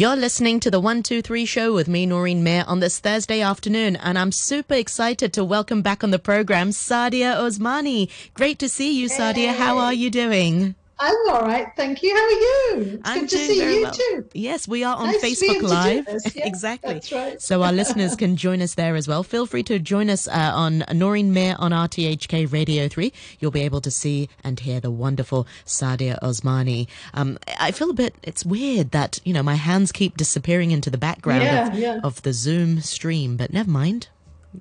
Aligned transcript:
You're 0.00 0.16
listening 0.16 0.60
to 0.60 0.70
the 0.70 0.80
123 0.80 1.44
show 1.44 1.74
with 1.74 1.86
me, 1.86 2.06
Noreen 2.06 2.42
Mayer, 2.42 2.64
on 2.66 2.80
this 2.80 2.98
Thursday 3.00 3.42
afternoon, 3.42 3.96
and 3.96 4.18
I'm 4.18 4.32
super 4.32 4.72
excited 4.72 5.34
to 5.34 5.44
welcome 5.44 5.82
back 5.82 6.02
on 6.02 6.10
the 6.10 6.18
program 6.18 6.70
Saadia 6.70 7.36
Usmani. 7.36 8.08
Great 8.32 8.58
to 8.60 8.68
see 8.70 8.98
you, 8.98 9.10
Saadia. 9.10 9.52
Hey. 9.52 9.58
How 9.58 9.76
are 9.76 9.92
you 9.92 10.08
doing? 10.08 10.74
I'm 11.02 11.16
all 11.30 11.40
right, 11.40 11.68
thank 11.76 12.02
you. 12.02 12.14
How 12.14 12.22
are 12.22 12.30
you? 12.30 12.98
It's 13.00 13.08
I'm 13.08 13.20
good 13.20 13.30
to 13.30 13.38
see 13.38 13.74
you 13.74 13.82
well. 13.82 13.92
too. 13.92 14.28
Yes, 14.34 14.68
we 14.68 14.84
are 14.84 14.96
on 14.96 15.06
nice 15.06 15.22
Facebook 15.22 15.62
Live. 15.62 16.06
Yeah, 16.34 16.46
exactly. 16.46 16.94
That's 16.94 17.10
right. 17.10 17.40
so 17.40 17.62
our 17.62 17.72
listeners 17.72 18.14
can 18.14 18.36
join 18.36 18.60
us 18.60 18.74
there 18.74 18.94
as 18.96 19.08
well. 19.08 19.22
Feel 19.22 19.46
free 19.46 19.62
to 19.64 19.78
join 19.78 20.10
us 20.10 20.28
uh, 20.28 20.52
on 20.54 20.84
Noreen 20.92 21.32
Mayer 21.32 21.56
on 21.58 21.72
RTHK 21.72 22.52
Radio 22.52 22.86
3. 22.86 23.12
You'll 23.38 23.50
be 23.50 23.62
able 23.62 23.80
to 23.80 23.90
see 23.90 24.28
and 24.44 24.60
hear 24.60 24.78
the 24.78 24.90
wonderful 24.90 25.46
Saadia 25.64 26.18
Usmani. 26.20 26.86
Um, 27.14 27.38
I 27.58 27.70
feel 27.70 27.90
a 27.90 27.94
bit, 27.94 28.14
it's 28.22 28.44
weird 28.44 28.90
that, 28.90 29.20
you 29.24 29.32
know, 29.32 29.42
my 29.42 29.54
hands 29.54 29.92
keep 29.92 30.18
disappearing 30.18 30.70
into 30.70 30.90
the 30.90 30.98
background 30.98 31.44
yeah, 31.44 31.68
of, 31.68 31.74
yeah. 31.78 32.00
of 32.04 32.22
the 32.22 32.34
Zoom 32.34 32.80
stream, 32.80 33.36
but 33.36 33.52
never 33.52 33.70
mind. 33.70 34.08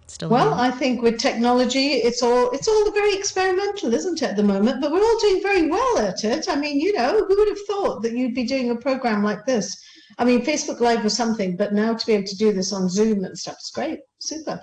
Still 0.06 0.30
well, 0.30 0.54
I 0.54 0.70
think 0.70 1.02
with 1.02 1.18
technology, 1.18 1.94
it's 1.94 2.22
all 2.22 2.52
it's 2.52 2.68
all 2.68 2.92
very 2.92 3.16
experimental, 3.16 3.94
isn't 3.94 4.22
it, 4.22 4.30
at 4.30 4.36
the 4.36 4.44
moment? 4.44 4.82
But 4.82 4.92
we're 4.92 5.04
all 5.04 5.20
doing 5.20 5.42
very 5.42 5.68
well 5.68 5.98
at 5.98 6.24
it. 6.24 6.48
I 6.48 6.56
mean, 6.56 6.80
you 6.80 6.94
know, 6.94 7.26
who 7.28 7.36
would 7.36 7.48
have 7.48 7.66
thought 7.68 8.04
that 8.04 8.14
you'd 8.14 8.36
be 8.36 8.44
doing 8.44 8.70
a 8.70 8.76
program 8.76 9.24
like 9.24 9.46
this? 9.46 9.82
I 10.20 10.26
mean, 10.26 10.46
Facebook 10.46 10.80
Live 10.80 11.04
was 11.04 11.16
something, 11.16 11.56
but 11.56 11.74
now 11.74 11.94
to 11.94 12.06
be 12.06 12.14
able 12.14 12.28
to 12.28 12.38
do 12.38 12.54
this 12.54 12.72
on 12.72 12.90
Zoom 12.90 13.24
and 13.24 13.38
stuff 13.38 13.58
is 13.60 13.72
great, 13.74 14.00
super. 14.20 14.62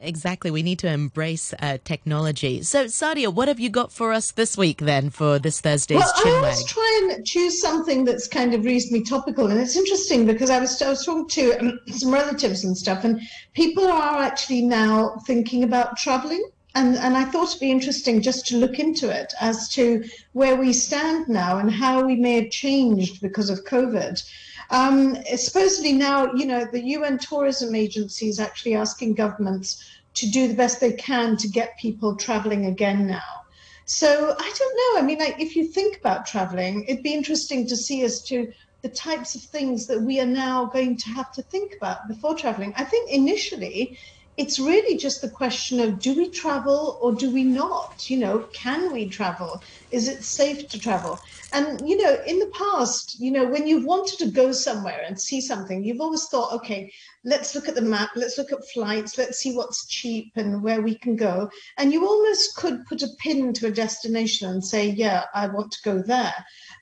Exactly. 0.00 0.50
We 0.50 0.62
need 0.62 0.78
to 0.80 0.88
embrace 0.88 1.52
uh, 1.58 1.78
technology. 1.84 2.62
So, 2.62 2.84
Saadia, 2.84 3.32
what 3.32 3.48
have 3.48 3.58
you 3.58 3.68
got 3.68 3.90
for 3.90 4.12
us 4.12 4.30
this 4.30 4.56
week 4.56 4.78
then 4.78 5.10
for 5.10 5.38
this 5.38 5.60
Thursday's 5.60 5.98
well, 5.98 6.12
Chinwag? 6.18 6.26
I 6.26 6.36
always 6.36 6.64
try 6.64 7.10
and 7.10 7.26
choose 7.26 7.60
something 7.60 8.04
that's 8.04 8.28
kind 8.28 8.54
of 8.54 8.64
reasonably 8.64 9.04
topical. 9.04 9.48
And 9.48 9.58
it's 9.58 9.76
interesting 9.76 10.24
because 10.24 10.50
I 10.50 10.60
was, 10.60 10.80
I 10.80 10.90
was 10.90 11.04
talking 11.04 11.28
to 11.28 11.58
um, 11.58 11.80
some 11.88 12.12
relatives 12.12 12.64
and 12.64 12.76
stuff, 12.76 13.04
and 13.04 13.20
people 13.54 13.88
are 13.88 14.22
actually 14.22 14.62
now 14.62 15.16
thinking 15.26 15.64
about 15.64 15.96
traveling. 15.96 16.48
And, 16.74 16.96
and 16.96 17.16
I 17.16 17.24
thought 17.24 17.48
it'd 17.48 17.60
be 17.60 17.70
interesting 17.70 18.20
just 18.20 18.46
to 18.48 18.56
look 18.56 18.78
into 18.78 19.08
it 19.08 19.32
as 19.40 19.68
to 19.70 20.04
where 20.32 20.56
we 20.56 20.72
stand 20.72 21.28
now 21.28 21.58
and 21.58 21.70
how 21.70 22.04
we 22.04 22.14
may 22.14 22.42
have 22.42 22.50
changed 22.50 23.20
because 23.20 23.50
of 23.50 23.64
COVID. 23.64 24.22
Um, 24.70 25.16
supposedly 25.36 25.92
now, 25.92 26.32
you 26.34 26.44
know, 26.44 26.66
the 26.70 26.84
UN 26.88 27.18
tourism 27.18 27.74
agency 27.74 28.28
is 28.28 28.38
actually 28.38 28.74
asking 28.74 29.14
governments 29.14 29.82
to 30.14 30.30
do 30.30 30.48
the 30.48 30.54
best 30.54 30.80
they 30.80 30.92
can 30.92 31.36
to 31.38 31.48
get 31.48 31.78
people 31.78 32.16
traveling 32.16 32.66
again 32.66 33.06
now. 33.06 33.44
So 33.86 34.36
I 34.38 34.52
don't 34.58 34.76
know. 34.76 35.00
I 35.00 35.06
mean, 35.06 35.18
like, 35.18 35.40
if 35.40 35.56
you 35.56 35.64
think 35.64 35.98
about 35.98 36.26
traveling, 36.26 36.84
it'd 36.84 37.02
be 37.02 37.14
interesting 37.14 37.66
to 37.68 37.76
see 37.76 38.02
as 38.02 38.22
to 38.24 38.52
the 38.82 38.88
types 38.90 39.34
of 39.34 39.42
things 39.42 39.86
that 39.86 40.02
we 40.02 40.20
are 40.20 40.26
now 40.26 40.66
going 40.66 40.96
to 40.98 41.08
have 41.08 41.32
to 41.32 41.42
think 41.42 41.74
about 41.74 42.06
before 42.06 42.34
traveling. 42.34 42.74
I 42.76 42.84
think 42.84 43.10
initially 43.10 43.98
it's 44.38 44.60
really 44.60 44.96
just 44.96 45.20
the 45.20 45.28
question 45.28 45.80
of 45.80 45.98
do 45.98 46.14
we 46.16 46.30
travel 46.30 46.96
or 47.02 47.12
do 47.12 47.28
we 47.28 47.42
not? 47.42 48.08
You 48.08 48.18
know, 48.18 48.38
can 48.52 48.92
we 48.92 49.08
travel? 49.08 49.60
Is 49.90 50.06
it 50.06 50.22
safe 50.22 50.68
to 50.68 50.78
travel? 50.78 51.18
And, 51.52 51.86
you 51.88 51.96
know, 51.96 52.16
in 52.24 52.38
the 52.38 52.52
past, 52.56 53.18
you 53.18 53.32
know, 53.32 53.44
when 53.44 53.66
you've 53.66 53.84
wanted 53.84 54.20
to 54.20 54.30
go 54.30 54.52
somewhere 54.52 55.02
and 55.04 55.20
see 55.20 55.40
something, 55.40 55.82
you've 55.82 56.00
always 56.00 56.26
thought, 56.26 56.52
okay, 56.52 56.92
let's 57.24 57.56
look 57.56 57.66
at 57.66 57.74
the 57.74 57.82
map, 57.82 58.10
let's 58.14 58.38
look 58.38 58.52
at 58.52 58.68
flights, 58.72 59.18
let's 59.18 59.38
see 59.38 59.56
what's 59.56 59.88
cheap 59.88 60.30
and 60.36 60.62
where 60.62 60.82
we 60.82 60.94
can 60.94 61.16
go. 61.16 61.50
And 61.76 61.92
you 61.92 62.06
almost 62.06 62.54
could 62.54 62.86
put 62.86 63.02
a 63.02 63.08
pin 63.18 63.52
to 63.54 63.66
a 63.66 63.72
destination 63.72 64.48
and 64.48 64.64
say, 64.64 64.88
yeah, 64.90 65.24
I 65.34 65.48
want 65.48 65.72
to 65.72 65.82
go 65.82 66.00
there. 66.00 66.34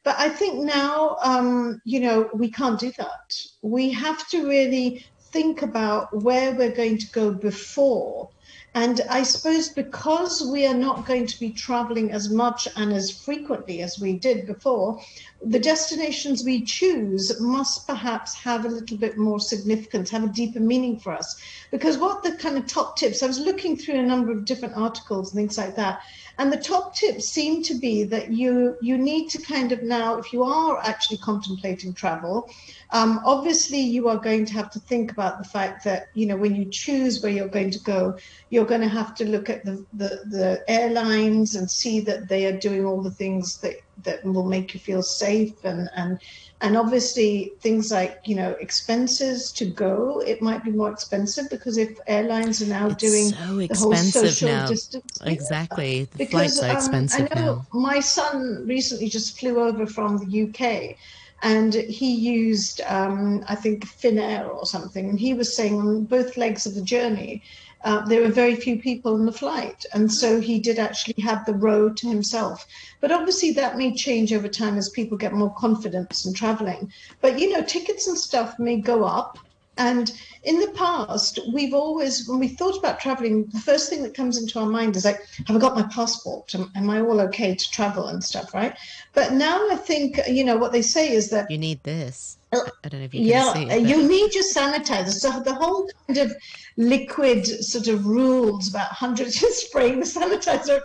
But 0.05 0.17
I 0.19 0.29
think 0.29 0.63
now, 0.63 1.17
um, 1.23 1.81
you 1.87 2.01
know, 2.01 2.29
we 2.35 2.51
can't 2.51 2.79
do 2.79 2.93
that. 2.99 3.35
We 3.63 3.91
have 3.93 4.29
to 4.29 4.47
really 4.47 5.07
think 5.37 5.61
about 5.61 6.23
where 6.23 6.55
we're 6.55 6.73
going 6.73 6.97
to 6.97 7.13
go 7.13 7.31
before. 7.31 8.31
And 8.75 9.03
I 9.11 9.23
suppose 9.23 9.69
because 9.69 10.43
we 10.51 10.67
are 10.67 10.81
not 10.89 11.05
going 11.05 11.27
to 11.27 11.39
be 11.39 11.51
traveling 11.51 12.11
as 12.11 12.31
much 12.31 12.67
and 12.75 12.91
as 12.91 13.11
frequently 13.11 13.83
as 13.83 13.99
we 13.99 14.15
did 14.15 14.47
before, 14.47 14.99
the 15.45 15.59
destinations 15.59 16.43
we 16.43 16.65
choose 16.65 17.39
must 17.39 17.87
perhaps 17.87 18.33
have 18.35 18.65
a 18.65 18.69
little 18.69 18.97
bit 18.97 19.19
more 19.19 19.39
significance, 19.39 20.09
have 20.09 20.25
a 20.25 20.29
deeper 20.41 20.61
meaning 20.61 20.99
for 20.99 21.13
us. 21.13 21.37
Because 21.71 21.99
what 21.99 22.23
the 22.23 22.33
kind 22.37 22.57
of 22.57 22.67
top 22.67 22.97
tips, 22.97 23.23
I 23.23 23.27
was 23.27 23.39
looking 23.39 23.77
through 23.77 23.99
a 24.01 24.03
number 24.03 24.33
of 24.33 24.47
different 24.47 24.75
articles 24.75 25.33
and 25.35 25.39
things 25.39 25.59
like 25.59 25.77
that, 25.77 26.01
and 26.39 26.53
the 26.53 26.57
top 26.57 26.95
tips 26.95 27.29
seem 27.29 27.63
to 27.63 27.75
be 27.75 28.05
that 28.05 28.31
you 28.31 28.77
you 28.81 28.99
need 28.99 29.29
to 29.31 29.39
kind 29.41 29.73
of 29.73 29.83
now, 29.83 30.19
if 30.19 30.33
you 30.33 30.43
are 30.45 30.79
actually 30.83 31.19
contemplating 31.19 31.95
travel, 31.95 32.51
um, 32.91 33.21
obviously 33.25 33.81
you 33.81 34.09
are 34.09 34.19
going 34.19 34.45
to 34.45 34.53
have 34.53 34.71
to 34.71 34.81
think 34.81 35.11
about 35.11 35.39
the 35.39 35.49
fact 35.49 35.85
that 35.85 36.09
you 36.15 36.27
know 36.27 36.37
when 36.37 36.55
you 36.55 36.67
choose 36.67 37.23
where 37.23 37.33
you're 37.33 37.49
going 37.49 37.71
to 37.71 37.81
go, 37.81 38.17
you're 38.51 38.67
going 38.67 38.83
to 38.83 38.89
have 38.89 39.15
to 39.15 39.25
look 39.25 39.49
at 39.49 39.65
the 39.65 39.85
the, 39.95 40.23
the 40.27 40.65
airlines 40.69 41.55
and 41.55 41.71
see 41.71 42.01
that 42.01 42.29
they 42.29 42.47
are 42.47 42.59
doing 42.59 42.85
all 42.85 43.01
the 43.03 43.11
things 43.11 43.59
that 43.59 43.77
that 44.03 44.25
will 44.25 44.45
make 44.45 44.75
you 44.75 44.81
feel 44.81 45.03
safe 45.03 45.65
and 45.65 45.89
and 45.97 46.19
and 46.61 46.77
obviously 46.77 47.53
things 47.61 47.93
like 47.93 48.21
you 48.25 48.35
know 48.35 48.51
expenses 48.61 49.53
to 49.53 49.65
go 49.65 50.21
it 50.27 50.41
might 50.41 50.65
be 50.65 50.71
more 50.71 50.91
expensive 50.91 51.49
because 51.51 51.77
if 51.77 51.99
airlines 52.07 52.63
are 52.63 52.67
now 52.67 52.87
it's 52.89 52.97
doing 52.97 53.29
so 53.29 53.57
the 53.57 53.75
whole 53.75 53.95
social 53.97 54.49
now. 54.49 54.67
distancing 54.67 55.29
exactly 55.29 56.05
the 56.05 56.19
because 56.19 56.59
flights 56.59 56.63
are 56.63 56.73
expensive 56.73 57.21
um, 57.23 57.29
I 57.33 57.41
know 57.41 57.55
now. 57.57 57.67
my 57.73 58.01
son 58.01 58.65
recently 58.67 59.09
just 59.09 59.39
flew 59.39 59.61
over 59.61 59.87
from 59.87 60.19
the 60.19 60.49
UK 60.49 60.97
and 61.43 61.75
he 61.75 62.15
used 62.15 62.81
um, 62.87 63.45
I 63.49 63.55
think 63.55 63.85
Finnair 63.87 64.49
or 64.49 64.65
something 64.65 65.11
and 65.11 65.21
he 65.21 65.35
was 65.35 65.55
saying 65.55 65.79
on 65.79 66.05
both 66.05 66.37
legs 66.39 66.65
of 66.65 66.75
the 66.75 66.83
journey 66.83 67.43
uh, 67.85 68.05
there 68.07 68.23
were 68.23 68.29
very 68.29 68.57
few 68.57 68.79
people 68.81 69.15
on 69.15 69.27
the 69.27 69.33
flight. 69.33 69.85
And 69.93 70.13
so 70.13 70.41
he 70.41 70.59
did 70.59 70.79
actually 70.79 71.23
have 71.23 71.45
the 71.45 71.55
row 71.55 71.89
to 71.89 72.09
himself. 72.09 72.67
But 73.01 73.13
obviously, 73.13 73.53
that 73.53 73.77
may 73.77 73.95
change 73.95 74.33
over 74.33 74.49
time 74.49 74.77
as 74.77 74.89
people 74.89 75.19
get 75.19 75.33
more 75.33 75.55
confidence 75.55 76.27
in 76.27 76.35
traveling. 76.35 76.93
But, 77.21 77.39
you 77.39 77.53
know, 77.53 77.63
tickets 77.63 78.09
and 78.09 78.19
stuff 78.19 78.59
may 78.59 78.77
go 78.81 79.05
up. 79.05 79.39
And 79.79 80.13
in 80.45 80.61
the 80.61 80.69
past, 80.69 81.39
we've 81.53 81.75
always, 81.75 82.29
when 82.29 82.39
we 82.39 82.49
thought 82.49 82.79
about 82.79 83.01
traveling, 83.01 83.47
the 83.47 83.59
first 83.59 83.91
thing 83.91 84.03
that 84.05 84.15
comes 84.15 84.39
into 84.39 84.59
our 84.59 84.67
mind 84.67 84.97
is 84.97 85.05
like, 85.05 85.21
have 85.47 85.57
I 85.57 85.59
got 85.59 85.75
my 85.75 85.83
passport? 85.85 86.55
Am, 86.55 86.71
am 86.75 86.89
I 86.89 87.01
all 87.01 87.21
okay 87.23 87.55
to 87.55 87.71
travel 87.71 88.09
and 88.09 88.23
stuff, 88.23 88.55
right? 88.55 88.77
But 89.13 89.33
now 89.33 89.69
I 89.71 89.77
think, 89.77 90.21
you 90.29 90.45
know, 90.45 90.57
what 90.57 90.73
they 90.73 90.83
say 90.83 91.13
is 91.13 91.31
that 91.31 91.51
you 91.51 91.59
need 91.59 91.83
this. 91.83 92.39
Oh, 92.53 92.65
I 92.85 92.89
don't 92.89 93.01
know 93.01 93.07
if 93.07 93.15
you 93.15 93.23
yeah, 93.23 93.53
see. 93.53 93.63
It, 93.65 93.73
uh, 93.73 93.75
you 93.75 94.09
need 94.09 94.35
your 94.35 94.45
sanitizer. 94.45 95.11
So 95.11 95.41
the 95.41 95.55
whole 95.55 95.91
kind 96.07 96.19
of 96.19 96.37
liquid 96.77 97.47
sort 97.47 97.89
of 97.89 98.07
rules 98.07 98.69
about 98.69 98.93
hundreds 98.93 99.43
of 99.43 99.51
spraying 99.51 99.99
the 99.99 100.07
sanitizer 100.07 100.81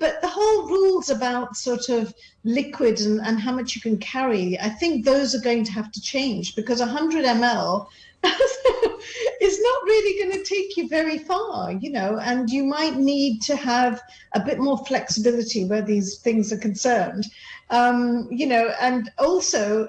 but 0.00 0.20
the 0.22 0.28
whole 0.28 0.68
rules 0.68 1.10
about 1.10 1.56
sort 1.56 1.88
of 1.88 2.14
liquid 2.44 3.00
and, 3.00 3.20
and 3.20 3.40
how 3.40 3.52
much 3.52 3.74
you 3.74 3.80
can 3.80 3.98
carry, 3.98 4.58
I 4.60 4.68
think 4.68 5.04
those 5.04 5.34
are 5.34 5.40
going 5.40 5.64
to 5.64 5.72
have 5.72 5.90
to 5.92 6.00
change 6.00 6.54
because 6.54 6.80
100 6.80 7.24
ml 7.24 7.86
is 9.40 9.60
not 9.60 9.82
really 9.84 10.22
going 10.22 10.38
to 10.38 10.48
take 10.48 10.76
you 10.76 10.88
very 10.88 11.18
far, 11.18 11.72
you 11.72 11.90
know, 11.90 12.18
and 12.18 12.48
you 12.50 12.64
might 12.64 12.96
need 12.96 13.40
to 13.42 13.56
have 13.56 14.00
a 14.34 14.40
bit 14.40 14.58
more 14.58 14.78
flexibility 14.86 15.64
where 15.64 15.82
these 15.82 16.18
things 16.18 16.52
are 16.52 16.58
concerned. 16.58 17.26
Um, 17.70 18.28
you 18.30 18.46
know, 18.46 18.72
and 18.80 19.10
also 19.18 19.88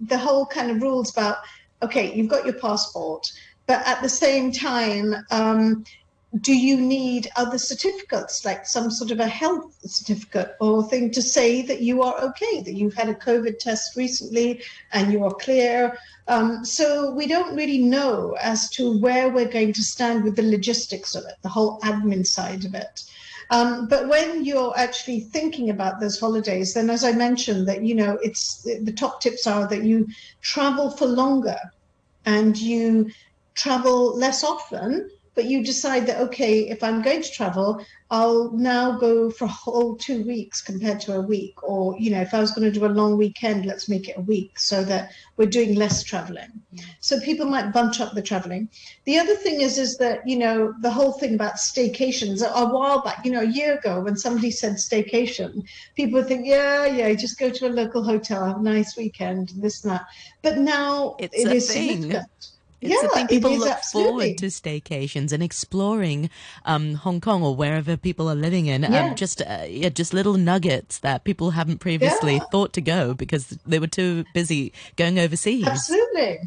the 0.00 0.18
whole 0.18 0.46
kind 0.46 0.70
of 0.70 0.82
rules 0.82 1.10
about 1.12 1.38
okay, 1.82 2.14
you've 2.14 2.30
got 2.30 2.46
your 2.46 2.54
passport, 2.54 3.30
but 3.66 3.86
at 3.86 4.00
the 4.00 4.08
same 4.08 4.50
time, 4.50 5.14
um, 5.30 5.84
do 6.40 6.52
you 6.52 6.80
need 6.80 7.30
other 7.36 7.58
certificates, 7.58 8.44
like 8.44 8.66
some 8.66 8.90
sort 8.90 9.10
of 9.10 9.20
a 9.20 9.26
health 9.26 9.76
certificate 9.84 10.56
or 10.60 10.82
thing 10.82 11.10
to 11.12 11.22
say 11.22 11.62
that 11.62 11.80
you 11.80 12.02
are 12.02 12.20
okay, 12.20 12.60
that 12.62 12.74
you've 12.74 12.94
had 12.94 13.08
a 13.08 13.14
COVID 13.14 13.58
test 13.58 13.96
recently 13.96 14.62
and 14.92 15.12
you 15.12 15.24
are 15.24 15.34
clear? 15.34 15.96
Um, 16.26 16.64
so 16.64 17.12
we 17.12 17.26
don't 17.26 17.54
really 17.54 17.78
know 17.78 18.36
as 18.40 18.68
to 18.70 18.98
where 18.98 19.28
we're 19.28 19.48
going 19.48 19.72
to 19.74 19.82
stand 19.82 20.24
with 20.24 20.36
the 20.36 20.42
logistics 20.42 21.14
of 21.14 21.24
it, 21.24 21.34
the 21.42 21.48
whole 21.48 21.78
admin 21.80 22.26
side 22.26 22.64
of 22.64 22.74
it. 22.74 23.04
Um, 23.50 23.86
but 23.86 24.08
when 24.08 24.44
you're 24.44 24.76
actually 24.76 25.20
thinking 25.20 25.70
about 25.70 26.00
those 26.00 26.18
holidays, 26.18 26.74
then 26.74 26.90
as 26.90 27.04
I 27.04 27.12
mentioned, 27.12 27.68
that 27.68 27.82
you 27.82 27.94
know, 27.94 28.18
it's 28.22 28.62
the 28.62 28.92
top 28.92 29.20
tips 29.20 29.46
are 29.46 29.68
that 29.68 29.84
you 29.84 30.08
travel 30.40 30.90
for 30.90 31.06
longer 31.06 31.58
and 32.24 32.56
you 32.56 33.10
travel 33.54 34.16
less 34.16 34.42
often, 34.42 35.10
but 35.34 35.46
you 35.46 35.64
decide 35.64 36.06
that 36.06 36.20
okay, 36.20 36.68
if 36.68 36.82
I'm 36.82 37.02
going 37.02 37.22
to 37.22 37.30
travel, 37.30 37.84
I'll 38.10 38.52
now 38.52 38.96
go 38.98 39.30
for 39.30 39.46
a 39.46 39.48
whole 39.48 39.96
two 39.96 40.22
weeks 40.24 40.60
compared 40.60 41.00
to 41.00 41.16
a 41.16 41.20
week. 41.20 41.62
Or, 41.64 41.96
you 41.98 42.10
know, 42.10 42.20
if 42.20 42.32
I 42.32 42.40
was 42.40 42.52
going 42.52 42.70
to 42.70 42.78
do 42.78 42.86
a 42.86 42.98
long 43.00 43.16
weekend, 43.16 43.66
let's 43.66 43.88
make 43.88 44.08
it 44.08 44.16
a 44.16 44.20
week 44.20 44.58
so 44.58 44.84
that 44.84 45.10
we're 45.36 45.48
doing 45.48 45.74
less 45.74 46.04
traveling. 46.04 46.52
Yeah. 46.70 46.84
So 47.00 47.18
people 47.20 47.46
might 47.46 47.72
bunch 47.72 48.00
up 48.00 48.12
the 48.14 48.22
traveling. 48.22 48.68
The 49.04 49.18
other 49.18 49.34
thing 49.34 49.62
is, 49.62 49.78
is 49.78 49.96
that, 49.96 50.20
you 50.28 50.36
know, 50.36 50.74
the 50.80 50.90
whole 50.90 51.12
thing 51.12 51.34
about 51.34 51.54
staycations, 51.54 52.42
a 52.42 52.66
while 52.66 53.02
back, 53.02 53.24
you 53.24 53.32
know, 53.32 53.40
a 53.40 53.50
year 53.50 53.78
ago 53.78 54.00
when 54.00 54.16
somebody 54.16 54.52
said 54.52 54.74
staycation, 54.74 55.64
people 55.96 56.20
would 56.20 56.28
think, 56.28 56.46
yeah, 56.46 56.86
yeah, 56.86 57.12
just 57.14 57.38
go 57.38 57.50
to 57.50 57.66
a 57.66 57.68
local 57.68 58.04
hotel, 58.04 58.46
have 58.46 58.58
a 58.58 58.62
nice 58.62 58.96
weekend, 58.96 59.50
this 59.56 59.82
and 59.82 59.92
that. 59.92 60.06
But 60.42 60.58
now 60.58 61.16
it's 61.18 61.36
it 61.36 61.52
is 61.52 61.72
thing. 61.72 62.02
significant. 62.02 62.53
It's 62.84 63.02
yeah, 63.02 63.08
thing 63.08 63.26
people 63.28 63.56
look 63.56 63.70
absolutely. 63.70 64.10
forward 64.10 64.38
to 64.38 64.46
staycations 64.46 65.32
and 65.32 65.42
exploring 65.42 66.28
um, 66.66 66.94
Hong 66.94 67.20
Kong 67.20 67.42
or 67.42 67.56
wherever 67.56 67.96
people 67.96 68.28
are 68.28 68.34
living 68.34 68.66
in. 68.66 68.84
Um, 68.84 68.92
yeah. 68.92 69.06
Um, 69.06 69.14
just 69.14 69.40
uh, 69.40 69.64
yeah, 69.66 69.88
just 69.88 70.12
little 70.12 70.34
nuggets 70.34 70.98
that 70.98 71.24
people 71.24 71.52
haven't 71.52 71.78
previously 71.78 72.34
yeah. 72.34 72.44
thought 72.52 72.74
to 72.74 72.82
go 72.82 73.14
because 73.14 73.48
they 73.66 73.78
were 73.78 73.86
too 73.86 74.24
busy 74.34 74.72
going 74.96 75.18
overseas. 75.18 75.66
Absolutely. 75.66 76.40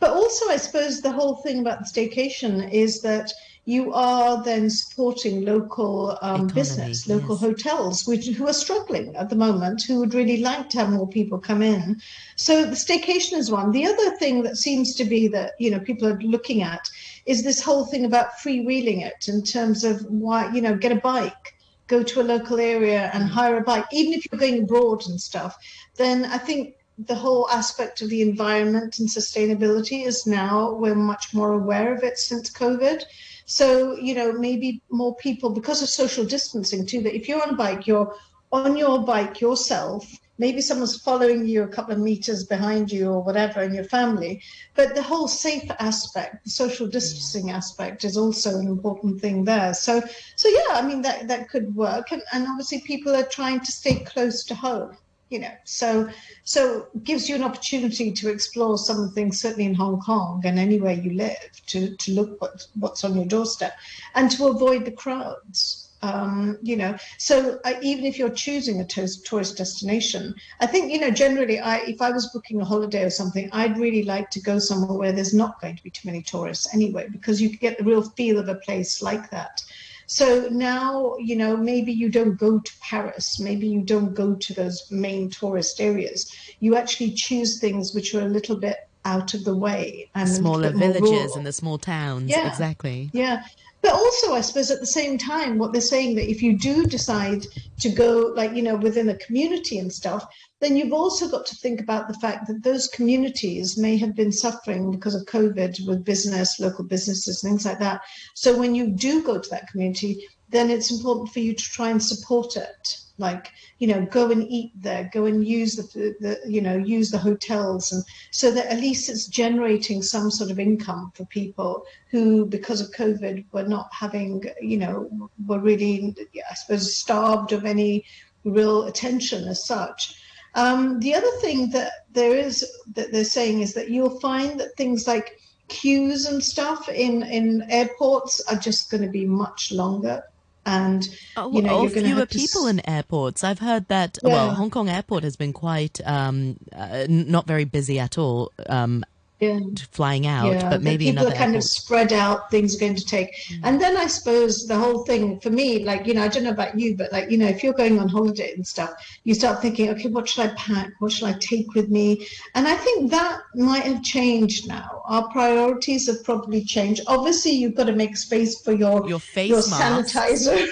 But 0.00 0.10
also, 0.10 0.48
I 0.48 0.56
suppose 0.56 1.00
the 1.00 1.12
whole 1.12 1.36
thing 1.36 1.60
about 1.60 1.80
the 1.80 1.84
staycation 1.84 2.72
is 2.72 3.02
that 3.02 3.32
you 3.66 3.94
are 3.94 4.42
then 4.42 4.68
supporting 4.68 5.44
local 5.44 6.18
um, 6.20 6.48
business, 6.48 7.08
local 7.08 7.34
yes. 7.34 7.40
hotels, 7.40 8.06
which 8.06 8.28
who 8.28 8.46
are 8.46 8.52
struggling 8.52 9.16
at 9.16 9.30
the 9.30 9.36
moment, 9.36 9.82
who 9.82 10.00
would 10.00 10.12
really 10.12 10.38
like 10.38 10.68
to 10.70 10.78
have 10.78 10.90
more 10.90 11.08
people 11.08 11.38
come 11.38 11.62
in. 11.62 12.00
So 12.36 12.66
the 12.66 12.76
staycation 12.76 13.38
is 13.38 13.50
one. 13.50 13.72
The 13.72 13.86
other 13.86 14.16
thing 14.16 14.42
that 14.42 14.58
seems 14.58 14.94
to 14.96 15.04
be 15.04 15.28
that 15.28 15.52
you 15.58 15.70
know 15.70 15.80
people 15.80 16.08
are 16.08 16.20
looking 16.20 16.62
at 16.62 16.86
is 17.24 17.42
this 17.42 17.62
whole 17.62 17.86
thing 17.86 18.04
about 18.04 18.32
freewheeling 18.42 19.02
it 19.02 19.28
in 19.28 19.42
terms 19.42 19.82
of 19.82 20.04
why 20.10 20.52
you 20.52 20.60
know 20.60 20.76
get 20.76 20.92
a 20.92 20.96
bike, 20.96 21.54
go 21.86 22.02
to 22.02 22.20
a 22.20 22.22
local 22.22 22.60
area 22.60 23.10
and 23.14 23.24
mm. 23.24 23.32
hire 23.32 23.56
a 23.56 23.62
bike, 23.62 23.86
even 23.92 24.12
if 24.12 24.26
you're 24.30 24.38
going 24.38 24.64
abroad 24.64 25.06
and 25.06 25.18
stuff. 25.18 25.56
Then 25.96 26.26
I 26.26 26.36
think 26.36 26.74
the 26.98 27.14
whole 27.14 27.48
aspect 27.50 28.02
of 28.02 28.08
the 28.08 28.22
environment 28.22 28.98
and 28.98 29.08
sustainability 29.08 30.06
is 30.06 30.26
now 30.26 30.72
we're 30.72 30.94
much 30.94 31.34
more 31.34 31.52
aware 31.52 31.92
of 31.92 32.04
it 32.04 32.18
since 32.18 32.50
COVID. 32.50 33.02
So, 33.46 33.96
you 33.96 34.14
know, 34.14 34.32
maybe 34.32 34.80
more 34.90 35.14
people, 35.16 35.50
because 35.50 35.82
of 35.82 35.88
social 35.88 36.24
distancing 36.24 36.86
too, 36.86 37.02
that 37.02 37.16
if 37.16 37.28
you're 37.28 37.42
on 37.42 37.50
a 37.50 37.56
bike, 37.56 37.86
you're 37.86 38.14
on 38.52 38.76
your 38.76 39.00
bike 39.00 39.40
yourself. 39.40 40.10
Maybe 40.38 40.60
someone's 40.60 41.00
following 41.00 41.46
you 41.46 41.62
a 41.62 41.68
couple 41.68 41.94
of 41.94 42.00
meters 42.00 42.44
behind 42.44 42.90
you 42.90 43.10
or 43.10 43.22
whatever 43.22 43.62
in 43.62 43.74
your 43.74 43.84
family. 43.84 44.42
But 44.74 44.94
the 44.94 45.02
whole 45.02 45.28
safe 45.28 45.70
aspect, 45.78 46.44
the 46.44 46.50
social 46.50 46.86
distancing 46.86 47.50
aspect 47.50 48.04
is 48.04 48.16
also 48.16 48.58
an 48.58 48.66
important 48.66 49.20
thing 49.20 49.44
there. 49.44 49.74
So 49.74 50.02
so 50.34 50.48
yeah, 50.48 50.74
I 50.74 50.82
mean 50.82 51.02
that 51.02 51.28
that 51.28 51.48
could 51.48 51.74
work. 51.76 52.10
And, 52.10 52.22
and 52.32 52.48
obviously 52.48 52.80
people 52.80 53.14
are 53.14 53.24
trying 53.24 53.60
to 53.60 53.70
stay 53.70 54.00
close 54.00 54.44
to 54.46 54.54
home 54.56 54.96
you 55.30 55.38
know 55.38 55.52
so 55.64 56.08
so 56.44 56.86
gives 57.02 57.28
you 57.28 57.34
an 57.34 57.42
opportunity 57.42 58.12
to 58.12 58.28
explore 58.28 58.76
some 58.76 59.10
things 59.10 59.40
certainly 59.40 59.64
in 59.64 59.74
hong 59.74 60.00
kong 60.00 60.42
and 60.44 60.58
anywhere 60.58 60.92
you 60.92 61.12
live 61.14 61.50
to 61.66 61.96
to 61.96 62.12
look 62.12 62.40
what, 62.40 62.66
what's 62.78 63.04
on 63.04 63.14
your 63.14 63.24
doorstep 63.24 63.74
and 64.14 64.30
to 64.30 64.46
avoid 64.46 64.84
the 64.84 64.92
crowds. 64.92 65.80
Um, 66.02 66.58
you 66.60 66.76
know 66.76 66.98
so 67.16 67.58
uh, 67.64 67.76
even 67.80 68.04
if 68.04 68.18
you're 68.18 68.28
choosing 68.28 68.78
a 68.78 68.84
tourist 68.84 69.56
destination 69.56 70.34
i 70.60 70.66
think 70.66 70.92
you 70.92 71.00
know 71.00 71.10
generally 71.10 71.58
i 71.58 71.78
if 71.78 72.02
i 72.02 72.10
was 72.10 72.26
booking 72.26 72.60
a 72.60 72.64
holiday 72.64 73.04
or 73.04 73.08
something 73.08 73.48
i'd 73.52 73.78
really 73.78 74.02
like 74.02 74.28
to 74.32 74.40
go 74.42 74.58
somewhere 74.58 74.98
where 74.98 75.12
there's 75.12 75.32
not 75.32 75.58
going 75.62 75.74
to 75.74 75.82
be 75.82 75.88
too 75.88 76.06
many 76.06 76.20
tourists 76.20 76.74
anyway 76.74 77.08
because 77.10 77.40
you 77.40 77.56
get 77.56 77.78
the 77.78 77.84
real 77.84 78.02
feel 78.02 78.38
of 78.38 78.50
a 78.50 78.56
place 78.56 79.00
like 79.00 79.30
that 79.30 79.62
so 80.06 80.48
now, 80.50 81.16
you 81.18 81.36
know, 81.36 81.56
maybe 81.56 81.92
you 81.92 82.10
don't 82.10 82.36
go 82.36 82.58
to 82.58 82.72
Paris, 82.80 83.40
maybe 83.40 83.66
you 83.66 83.82
don't 83.82 84.14
go 84.14 84.34
to 84.34 84.54
those 84.54 84.90
main 84.90 85.30
tourist 85.30 85.80
areas. 85.80 86.30
You 86.60 86.76
actually 86.76 87.12
choose 87.12 87.58
things 87.60 87.94
which 87.94 88.14
are 88.14 88.22
a 88.22 88.28
little 88.28 88.56
bit 88.56 88.76
out 89.04 89.34
of 89.34 89.44
the 89.44 89.56
way 89.56 90.08
and 90.14 90.28
smaller 90.28 90.70
villages 90.70 91.36
and 91.36 91.46
the 91.46 91.52
small 91.52 91.78
towns. 91.78 92.30
Yeah. 92.30 92.48
Exactly. 92.48 93.10
Yeah. 93.12 93.44
But 93.84 93.92
also, 93.92 94.32
I 94.32 94.40
suppose 94.40 94.70
at 94.70 94.80
the 94.80 94.86
same 94.86 95.18
time, 95.18 95.58
what 95.58 95.72
they're 95.72 95.82
saying 95.82 96.14
that 96.14 96.30
if 96.30 96.42
you 96.42 96.56
do 96.56 96.86
decide 96.86 97.46
to 97.80 97.90
go, 97.90 98.32
like, 98.34 98.54
you 98.54 98.62
know, 98.62 98.76
within 98.76 99.10
a 99.10 99.18
community 99.18 99.78
and 99.78 99.92
stuff, 99.92 100.24
then 100.62 100.74
you've 100.74 100.94
also 100.94 101.28
got 101.28 101.44
to 101.44 101.56
think 101.56 101.82
about 101.82 102.08
the 102.08 102.14
fact 102.14 102.46
that 102.46 102.62
those 102.62 102.88
communities 102.88 103.76
may 103.76 103.98
have 103.98 104.16
been 104.16 104.32
suffering 104.32 104.90
because 104.90 105.14
of 105.14 105.26
COVID 105.26 105.86
with 105.86 106.02
business, 106.02 106.58
local 106.58 106.84
businesses, 106.84 107.42
things 107.42 107.66
like 107.66 107.78
that. 107.80 108.00
So 108.34 108.56
when 108.56 108.74
you 108.74 108.86
do 108.90 109.22
go 109.22 109.38
to 109.38 109.50
that 109.50 109.68
community, 109.68 110.26
then 110.48 110.70
it's 110.70 110.90
important 110.90 111.28
for 111.28 111.40
you 111.40 111.52
to 111.52 111.64
try 111.64 111.90
and 111.90 112.02
support 112.02 112.56
it 112.56 113.03
like 113.18 113.52
you 113.78 113.86
know 113.86 114.04
go 114.06 114.30
and 114.30 114.42
eat 114.50 114.72
there 114.74 115.08
go 115.12 115.26
and 115.26 115.46
use 115.46 115.76
the, 115.76 116.14
the 116.20 116.40
you 116.46 116.60
know 116.60 116.76
use 116.76 117.10
the 117.10 117.18
hotels. 117.18 117.92
And 117.92 118.04
so 118.30 118.50
that 118.50 118.66
at 118.66 118.80
least 118.80 119.08
it's 119.08 119.26
generating 119.26 120.02
some 120.02 120.30
sort 120.30 120.50
of 120.50 120.58
income 120.58 121.12
for 121.14 121.24
people 121.26 121.84
who 122.10 122.46
because 122.46 122.80
of 122.80 122.90
covid 122.90 123.44
were 123.52 123.68
not 123.68 123.88
having 123.92 124.44
you 124.60 124.78
know 124.78 125.30
were 125.46 125.60
really 125.60 126.14
i 126.50 126.54
suppose 126.54 126.94
starved 126.94 127.52
of 127.52 127.64
any 127.64 128.04
real 128.44 128.84
attention 128.84 129.48
as 129.48 129.66
such. 129.66 130.20
Um, 130.54 131.00
the 131.00 131.14
other 131.14 131.30
thing 131.40 131.70
that 131.70 131.92
there 132.12 132.36
is 132.36 132.64
that 132.94 133.10
they're 133.10 133.24
saying 133.24 133.60
is 133.60 133.74
that 133.74 133.90
you'll 133.90 134.20
find 134.20 134.60
that 134.60 134.76
things 134.76 135.06
like 135.08 135.40
queues 135.68 136.26
and 136.26 136.44
stuff 136.44 136.88
in 136.88 137.22
in 137.24 137.66
airports 137.70 138.40
are 138.48 138.56
just 138.56 138.90
going 138.90 139.02
to 139.02 139.08
be 139.08 139.26
much 139.26 139.72
longer 139.72 140.22
and 140.66 141.08
oh, 141.36 141.52
you 141.52 141.62
know, 141.62 141.88
fewer 141.88 142.26
people 142.26 142.66
in 142.66 142.86
airports. 142.88 143.44
I've 143.44 143.58
heard 143.58 143.88
that. 143.88 144.18
Yeah. 144.22 144.32
Well, 144.32 144.50
Hong 144.54 144.70
Kong 144.70 144.88
airport 144.88 145.24
has 145.24 145.36
been 145.36 145.52
quite 145.52 146.00
um, 146.06 146.56
uh, 146.74 147.06
not 147.08 147.46
very 147.46 147.64
busy 147.64 147.98
at 147.98 148.18
all. 148.18 148.52
Um, 148.68 149.04
yeah. 149.44 149.84
flying 149.90 150.26
out, 150.26 150.52
yeah, 150.52 150.70
but 150.70 150.82
maybe 150.82 151.06
people 151.06 151.26
are 151.28 151.32
kind 151.32 151.56
of 151.56 151.62
spread 151.64 152.12
out. 152.12 152.50
Things 152.50 152.76
are 152.76 152.80
going 152.80 152.96
to 152.96 153.04
take, 153.04 153.34
mm. 153.34 153.60
and 153.64 153.80
then 153.80 153.96
I 153.96 154.06
suppose 154.06 154.66
the 154.66 154.76
whole 154.76 155.04
thing 155.04 155.40
for 155.40 155.50
me, 155.50 155.84
like 155.84 156.06
you 156.06 156.14
know, 156.14 156.22
I 156.22 156.28
don't 156.28 156.44
know 156.44 156.50
about 156.50 156.78
you, 156.78 156.96
but 156.96 157.12
like 157.12 157.30
you 157.30 157.38
know, 157.38 157.46
if 157.46 157.62
you're 157.62 157.74
going 157.74 157.98
on 157.98 158.08
holiday 158.08 158.52
and 158.54 158.66
stuff, 158.66 158.90
you 159.24 159.34
start 159.34 159.62
thinking, 159.62 159.90
okay, 159.90 160.08
what 160.08 160.28
should 160.28 160.50
I 160.50 160.54
pack? 160.54 160.92
What 160.98 161.12
should 161.12 161.28
I 161.28 161.34
take 161.38 161.74
with 161.74 161.88
me? 161.88 162.26
And 162.54 162.66
I 162.66 162.74
think 162.74 163.10
that 163.10 163.40
might 163.54 163.84
have 163.84 164.02
changed 164.02 164.68
now. 164.68 165.02
Our 165.06 165.28
priorities 165.30 166.06
have 166.06 166.24
probably 166.24 166.64
changed. 166.64 167.02
Obviously, 167.06 167.52
you've 167.52 167.74
got 167.74 167.86
to 167.86 167.96
make 167.96 168.16
space 168.16 168.60
for 168.60 168.72
your 168.72 169.08
your 169.08 169.20
face 169.20 169.50
your 169.50 169.60
sanitizer, 169.60 170.66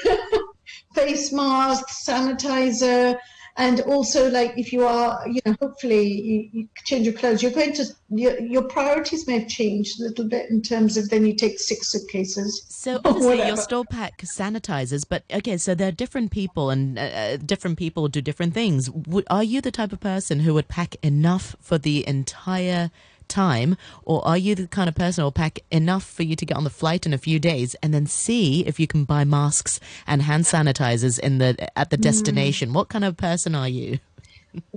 face 0.95 1.33
mask, 1.33 1.89
sanitizer 1.89 3.19
and 3.57 3.81
also 3.81 4.31
like 4.31 4.55
if 4.57 4.73
you 4.73 4.87
are 4.87 5.23
you 5.29 5.41
know 5.45 5.55
hopefully 5.61 6.07
you, 6.07 6.49
you 6.53 6.69
change 6.85 7.07
your 7.07 7.15
clothes 7.15 7.43
you're 7.43 7.53
going 7.53 7.73
to 7.73 7.85
your, 8.15 8.39
your, 8.41 8.63
priorities 8.63 9.27
may 9.27 9.39
have 9.39 9.49
changed 9.49 10.01
a 10.01 10.05
little 10.05 10.27
bit 10.27 10.51
in 10.51 10.61
terms 10.61 10.97
of 10.97 11.09
then 11.11 11.27
you 11.27 11.35
take 11.35 11.59
six 11.59 11.89
suitcases 11.89 12.65
so 12.69 13.01
obviously 13.05 13.47
you'll 13.47 13.57
still 13.57 13.85
pack 13.85 14.19
sanitizers 14.23 15.05
but 15.09 15.23
okay 15.33 15.57
so 15.57 15.75
there 15.75 15.89
are 15.89 15.93
different 15.93 16.31
people 16.31 16.71
and 16.71 16.99
uh, 16.99 17.03
uh 17.03 17.37
different 17.37 17.79
people 17.79 18.09
do 18.09 18.21
different 18.21 18.55
things. 18.55 18.91
Are 19.29 19.45
you 19.45 19.61
the 19.61 19.71
type 19.71 19.93
of 19.93 20.01
person 20.01 20.41
who 20.41 20.55
would 20.55 20.69
pack 20.69 20.97
enough 21.03 21.57
for 21.61 21.79
the 21.79 22.07
entire 22.07 22.91
time, 23.33 23.77
or 24.05 24.27
are 24.27 24.39
you 24.39 24.55
the 24.55 24.69
kind 24.69 24.89
of 24.89 24.95
person 24.95 25.23
who'll 25.23 25.33
pack 25.33 25.61
enough 25.71 26.05
for 26.05 26.23
you 26.23 26.37
to 26.37 26.47
get 26.47 26.57
on 26.57 26.65
the 26.65 26.71
flight 26.71 27.07
in 27.07 27.13
a 27.13 27.19
few 27.19 27.39
days 27.39 27.75
and 27.83 27.93
then 27.93 28.07
see 28.07 28.65
if 28.67 28.79
you 28.79 28.87
can 28.87 29.05
buy 29.05 29.25
masks 29.25 29.81
and 30.07 30.23
hand 30.23 30.45
sanitizers 30.45 31.19
in 31.19 31.39
the 31.39 31.51
at 31.79 31.91
the 31.91 31.97
hmm. 31.97 32.03
destination? 32.03 32.71
Mm. 32.71 32.75
What 32.75 32.89
kind 32.89 33.05
of 33.05 33.17
person 33.17 33.55
are 33.55 33.69
you? 33.69 33.99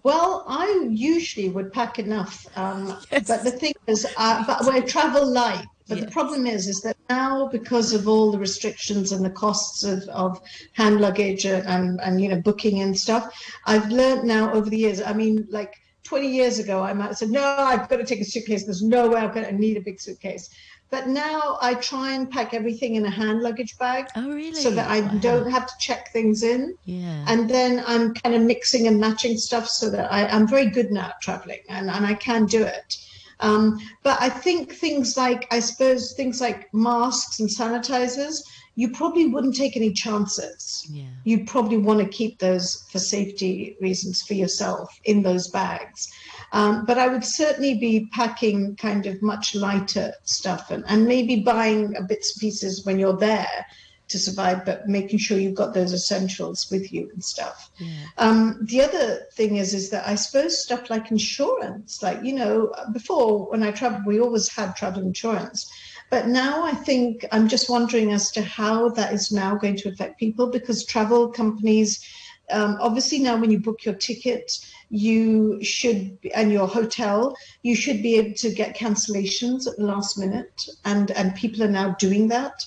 Well, 0.03 0.45
I 0.47 0.87
usually 0.89 1.49
would 1.49 1.73
pack 1.73 1.99
enough, 1.99 2.47
um, 2.55 2.97
yes. 3.11 3.27
but 3.27 3.43
the 3.43 3.51
thing 3.51 3.73
is, 3.87 4.07
uh, 4.17 4.43
but 4.47 4.65
we 4.65 4.81
travel 4.81 5.25
light. 5.25 5.65
But 5.87 5.97
yes. 5.97 6.05
the 6.05 6.11
problem 6.11 6.47
is, 6.47 6.67
is 6.67 6.81
that 6.81 6.97
now 7.09 7.47
because 7.47 7.93
of 7.93 8.07
all 8.07 8.31
the 8.31 8.39
restrictions 8.39 9.11
and 9.11 9.23
the 9.23 9.29
costs 9.29 9.83
of, 9.83 10.03
of 10.09 10.41
hand 10.73 10.99
luggage 10.99 11.45
and, 11.45 11.99
and 12.01 12.21
you 12.21 12.29
know 12.29 12.41
booking 12.41 12.81
and 12.81 12.97
stuff, 12.97 13.31
I've 13.65 13.89
learned 13.91 14.23
now 14.23 14.51
over 14.53 14.69
the 14.69 14.77
years. 14.77 15.01
I 15.01 15.13
mean, 15.13 15.45
like 15.49 15.81
20 16.05 16.27
years 16.27 16.59
ago, 16.59 16.81
I 16.81 16.93
might 16.93 17.07
have 17.07 17.17
said, 17.17 17.31
no, 17.31 17.43
I've 17.43 17.89
got 17.89 17.97
to 17.97 18.05
take 18.05 18.21
a 18.21 18.25
suitcase. 18.25 18.63
There's 18.63 18.83
no 18.83 19.09
way 19.09 19.19
I'm 19.19 19.33
going 19.33 19.45
to 19.45 19.51
need 19.51 19.75
a 19.75 19.81
big 19.81 19.99
suitcase. 19.99 20.49
But 20.91 21.07
now 21.07 21.57
I 21.61 21.73
try 21.73 22.11
and 22.11 22.29
pack 22.29 22.53
everything 22.53 22.95
in 22.95 23.05
a 23.05 23.09
hand 23.09 23.41
luggage 23.41 23.77
bag. 23.77 24.07
Oh, 24.15 24.29
really? 24.29 24.53
So 24.53 24.69
that 24.71 24.89
I 24.89 25.01
wow. 25.01 25.17
don't 25.19 25.51
have 25.51 25.65
to 25.65 25.73
check 25.79 26.13
things 26.13 26.43
in. 26.43 26.77
Yeah. 26.85 27.25
And 27.27 27.49
then 27.49 27.83
I'm 27.87 28.13
kind 28.13 28.35
of 28.35 28.43
mixing 28.43 28.87
and 28.87 28.99
matching 28.99 29.37
stuff 29.37 29.67
so 29.67 29.89
that 29.89 30.11
I, 30.13 30.27
am 30.27 30.47
very 30.47 30.67
good 30.67 30.91
now 30.91 31.07
at 31.07 31.21
traveling 31.21 31.59
and, 31.69 31.89
and 31.89 32.05
I 32.05 32.13
can 32.13 32.45
do 32.45 32.63
it. 32.63 32.97
Um, 33.39 33.79
but 34.03 34.21
I 34.21 34.29
think 34.29 34.71
things 34.71 35.17
like, 35.17 35.47
I 35.51 35.59
suppose, 35.59 36.13
things 36.13 36.39
like 36.39 36.73
masks 36.73 37.39
and 37.39 37.49
sanitizers, 37.49 38.43
you 38.75 38.91
probably 38.91 39.27
wouldn't 39.27 39.55
take 39.55 39.75
any 39.77 39.91
chances. 39.91 40.85
Yeah. 40.91 41.05
You'd 41.23 41.47
probably 41.47 41.77
want 41.77 41.99
to 41.99 42.07
keep 42.07 42.39
those 42.39 42.83
for 42.91 42.99
safety 42.99 43.77
reasons 43.81 44.21
for 44.21 44.33
yourself 44.33 44.99
in 45.05 45.23
those 45.23 45.47
bags. 45.47 46.11
Um, 46.51 46.85
but 46.85 46.97
I 46.97 47.07
would 47.07 47.23
certainly 47.23 47.75
be 47.75 48.07
packing 48.11 48.75
kind 48.75 49.05
of 49.05 49.21
much 49.21 49.55
lighter 49.55 50.13
stuff 50.23 50.71
and, 50.71 50.83
and 50.87 51.07
maybe 51.07 51.41
buying 51.41 51.95
bits 52.07 52.35
and 52.35 52.41
pieces 52.41 52.85
when 52.85 52.99
you're 52.99 53.17
there 53.17 53.65
to 54.07 54.19
survive, 54.19 54.65
but 54.65 54.87
making 54.87 55.17
sure 55.17 55.37
you've 55.37 55.55
got 55.55 55.73
those 55.73 55.91
essentials 55.91 56.69
with 56.69 56.93
you 56.93 57.09
and 57.11 57.23
stuff. 57.23 57.71
Yeah. 57.79 57.89
Um, 58.17 58.59
the 58.61 58.83
other 58.83 59.21
thing 59.33 59.55
is, 59.55 59.73
is 59.73 59.89
that 59.89 60.07
I 60.07 60.15
suppose 60.15 60.61
stuff 60.61 60.89
like 60.89 61.09
insurance, 61.09 62.03
like, 62.03 62.23
you 62.23 62.33
know, 62.33 62.71
before 62.93 63.49
when 63.49 63.63
I 63.63 63.71
traveled, 63.71 64.05
we 64.05 64.19
always 64.19 64.47
had 64.53 64.75
travel 64.75 65.01
insurance. 65.01 65.71
But 66.09 66.27
now 66.27 66.63
I 66.63 66.73
think 66.73 67.25
I'm 67.31 67.47
just 67.47 67.69
wondering 67.69 68.11
as 68.11 68.31
to 68.31 68.41
how 68.41 68.89
that 68.89 69.13
is 69.13 69.31
now 69.31 69.55
going 69.55 69.75
to 69.77 69.89
affect 69.89 70.19
people 70.19 70.47
because 70.47 70.85
travel 70.85 71.29
companies, 71.29 72.03
um, 72.51 72.77
obviously 72.79 73.19
now 73.19 73.37
when 73.37 73.51
you 73.51 73.59
book 73.59 73.85
your 73.85 73.95
ticket, 73.95 74.51
you 74.89 75.63
should 75.63 76.17
and 76.33 76.51
your 76.51 76.67
hotel 76.67 77.35
you 77.63 77.75
should 77.75 78.03
be 78.03 78.15
able 78.15 78.33
to 78.35 78.51
get 78.51 78.77
cancellations 78.77 79.67
at 79.67 79.75
the 79.77 79.83
last 79.83 80.17
minute 80.17 80.69
and 80.85 81.11
and 81.11 81.35
people 81.35 81.63
are 81.63 81.67
now 81.67 81.95
doing 81.99 82.27
that 82.27 82.63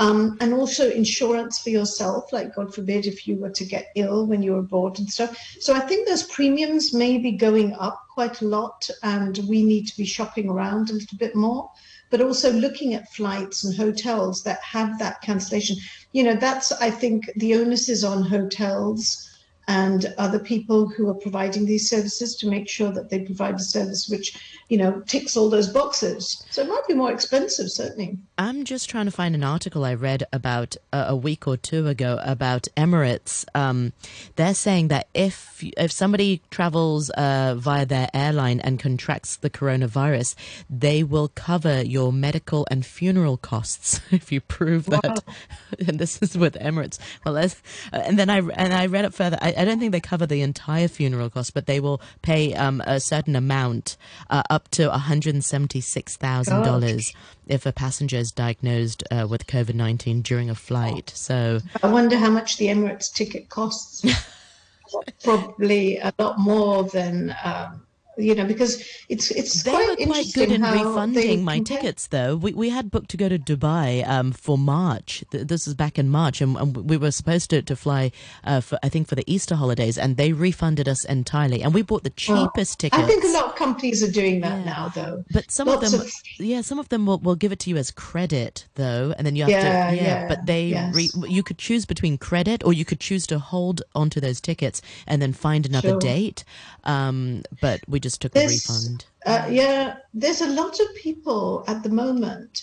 um, 0.00 0.38
and 0.40 0.54
also 0.54 0.90
insurance 0.90 1.58
for 1.58 1.68
yourself, 1.68 2.32
like 2.32 2.54
God 2.54 2.74
forbid 2.74 3.04
if 3.04 3.28
you 3.28 3.36
were 3.36 3.50
to 3.50 3.66
get 3.66 3.92
ill 3.96 4.26
when 4.26 4.42
you 4.42 4.52
were 4.52 4.60
abroad 4.60 4.98
and 4.98 5.06
stuff. 5.08 5.36
So 5.60 5.74
I 5.74 5.80
think 5.80 6.08
those 6.08 6.22
premiums 6.22 6.94
may 6.94 7.18
be 7.18 7.32
going 7.32 7.74
up 7.74 8.00
quite 8.14 8.40
a 8.40 8.46
lot, 8.46 8.88
and 9.02 9.38
we 9.46 9.62
need 9.62 9.86
to 9.88 9.96
be 9.98 10.06
shopping 10.06 10.48
around 10.48 10.88
a 10.88 10.94
little 10.94 11.18
bit 11.18 11.36
more. 11.36 11.70
But 12.08 12.22
also 12.22 12.50
looking 12.50 12.94
at 12.94 13.12
flights 13.12 13.62
and 13.62 13.76
hotels 13.76 14.42
that 14.44 14.60
have 14.62 14.98
that 14.98 15.20
cancellation. 15.20 15.76
You 16.12 16.24
know, 16.24 16.34
that's 16.34 16.72
I 16.72 16.90
think 16.90 17.30
the 17.36 17.54
onus 17.56 17.90
is 17.90 18.02
on 18.02 18.22
hotels 18.22 19.29
and 19.70 20.12
other 20.18 20.40
people 20.40 20.88
who 20.88 21.08
are 21.08 21.14
providing 21.14 21.64
these 21.64 21.88
services 21.88 22.34
to 22.34 22.48
make 22.48 22.68
sure 22.68 22.90
that 22.90 23.08
they 23.08 23.20
provide 23.20 23.54
a 23.54 23.60
service 23.60 24.08
which, 24.08 24.36
you 24.68 24.76
know, 24.76 25.00
ticks 25.06 25.36
all 25.36 25.48
those 25.48 25.68
boxes. 25.68 26.44
So 26.50 26.62
it 26.62 26.68
might 26.68 26.88
be 26.88 26.94
more 26.94 27.12
expensive, 27.12 27.70
certainly. 27.70 28.18
I'm 28.36 28.64
just 28.64 28.90
trying 28.90 29.04
to 29.04 29.12
find 29.12 29.32
an 29.36 29.44
article 29.44 29.84
I 29.84 29.94
read 29.94 30.24
about 30.32 30.74
uh, 30.92 31.04
a 31.06 31.14
week 31.14 31.46
or 31.46 31.56
two 31.56 31.86
ago 31.86 32.18
about 32.24 32.66
Emirates. 32.76 33.44
Um, 33.54 33.92
they're 34.34 34.54
saying 34.54 34.88
that 34.88 35.06
if 35.14 35.62
if 35.76 35.92
somebody 35.92 36.42
travels 36.50 37.10
uh, 37.10 37.54
via 37.56 37.86
their 37.86 38.08
airline 38.12 38.58
and 38.60 38.80
contracts 38.80 39.36
the 39.36 39.50
coronavirus, 39.50 40.34
they 40.68 41.04
will 41.04 41.28
cover 41.28 41.82
your 41.82 42.12
medical 42.12 42.66
and 42.70 42.84
funeral 42.84 43.36
costs 43.36 44.00
if 44.10 44.32
you 44.32 44.40
prove 44.40 44.86
that. 44.86 45.04
Wow. 45.04 45.34
and 45.86 45.98
this 46.00 46.20
is 46.22 46.36
with 46.36 46.54
Emirates. 46.54 46.98
Well, 47.24 47.36
uh, 47.36 47.48
and 47.92 48.18
then 48.18 48.30
I 48.30 48.38
and 48.38 48.72
I 48.72 48.86
read 48.86 49.04
it 49.04 49.14
further. 49.14 49.38
I, 49.40 49.52
I 49.60 49.64
don't 49.66 49.78
think 49.78 49.92
they 49.92 50.00
cover 50.00 50.24
the 50.24 50.40
entire 50.40 50.88
funeral 50.88 51.28
cost, 51.28 51.52
but 51.52 51.66
they 51.66 51.80
will 51.80 52.00
pay 52.22 52.54
um, 52.54 52.80
a 52.86 52.98
certain 52.98 53.36
amount, 53.36 53.98
uh, 54.30 54.42
up 54.48 54.68
to 54.70 54.88
one 54.88 55.00
hundred 55.00 55.44
seventy 55.44 55.82
six 55.82 56.16
thousand 56.16 56.62
dollars, 56.62 57.12
if 57.46 57.66
a 57.66 57.72
passenger 57.72 58.16
is 58.16 58.32
diagnosed 58.32 59.04
uh, 59.10 59.26
with 59.28 59.46
COVID 59.46 59.74
nineteen 59.74 60.22
during 60.22 60.48
a 60.48 60.54
flight. 60.54 61.12
So 61.14 61.60
I 61.82 61.88
wonder 61.88 62.16
how 62.16 62.30
much 62.30 62.56
the 62.56 62.68
Emirates 62.68 63.12
ticket 63.12 63.50
costs. 63.50 64.02
Probably 65.22 65.98
a 65.98 66.14
lot 66.18 66.38
more 66.38 66.84
than. 66.84 67.36
Um, 67.44 67.86
you 68.16 68.34
know, 68.34 68.44
because 68.44 68.84
it's 69.08 69.30
it's 69.30 69.62
they 69.62 69.70
quite 69.70 69.98
were 69.98 70.06
quite 70.06 70.32
good 70.34 70.52
in 70.52 70.62
refunding 70.62 71.44
my 71.44 71.56
compare. 71.56 71.78
tickets. 71.78 72.06
Though 72.08 72.36
we 72.36 72.52
we 72.52 72.68
had 72.68 72.90
booked 72.90 73.10
to 73.10 73.16
go 73.16 73.28
to 73.28 73.38
Dubai 73.38 74.06
um, 74.08 74.32
for 74.32 74.58
March. 74.58 75.24
This 75.30 75.66
is 75.66 75.74
back 75.74 75.98
in 75.98 76.08
March, 76.08 76.40
and, 76.40 76.56
and 76.56 76.76
we 76.76 76.96
were 76.96 77.10
supposed 77.10 77.50
to 77.50 77.62
to 77.62 77.76
fly 77.76 78.12
uh, 78.44 78.60
for 78.60 78.78
I 78.82 78.88
think 78.88 79.08
for 79.08 79.14
the 79.14 79.24
Easter 79.26 79.54
holidays, 79.54 79.98
and 79.98 80.16
they 80.16 80.32
refunded 80.32 80.88
us 80.88 81.04
entirely, 81.04 81.62
and 81.62 81.74
we 81.74 81.82
bought 81.82 82.04
the 82.04 82.10
cheapest 82.10 82.78
tickets. 82.78 83.02
I 83.02 83.06
think 83.06 83.24
a 83.24 83.28
lot 83.28 83.44
of 83.46 83.56
companies 83.56 84.02
are 84.02 84.10
doing 84.10 84.40
that 84.40 84.58
yeah. 84.58 84.64
now, 84.64 84.88
though. 84.88 85.24
But 85.30 85.50
some 85.50 85.68
Lots 85.68 85.92
of 85.92 85.92
them, 85.92 86.00
of... 86.00 86.12
yeah, 86.38 86.60
some 86.62 86.78
of 86.78 86.88
them 86.88 87.06
will, 87.06 87.18
will 87.18 87.36
give 87.36 87.52
it 87.52 87.58
to 87.60 87.70
you 87.70 87.76
as 87.76 87.90
credit, 87.90 88.66
though, 88.74 89.14
and 89.16 89.26
then 89.26 89.36
you 89.36 89.42
have 89.42 89.50
yeah, 89.50 89.90
to 89.90 89.96
yeah. 89.96 90.02
yeah. 90.02 90.28
But 90.28 90.46
they 90.46 90.66
yes. 90.66 90.94
re, 90.94 91.10
you 91.28 91.42
could 91.42 91.58
choose 91.58 91.86
between 91.86 92.18
credit, 92.18 92.64
or 92.64 92.72
you 92.72 92.84
could 92.84 93.00
choose 93.00 93.26
to 93.28 93.38
hold 93.38 93.82
onto 93.94 94.20
those 94.20 94.40
tickets 94.40 94.82
and 95.06 95.22
then 95.22 95.32
find 95.32 95.66
another 95.66 95.90
sure. 95.90 96.00
date. 96.00 96.44
Um, 96.84 97.42
but 97.60 97.80
we 97.86 97.99
just 98.00 98.20
took 98.20 98.32
there's, 98.32 98.50
a 98.50 98.54
refund. 98.54 99.04
Uh, 99.26 99.46
yeah, 99.50 99.96
there's 100.14 100.40
a 100.40 100.48
lot 100.48 100.80
of 100.80 100.86
people 100.96 101.64
at 101.68 101.82
the 101.82 101.88
moment 101.88 102.60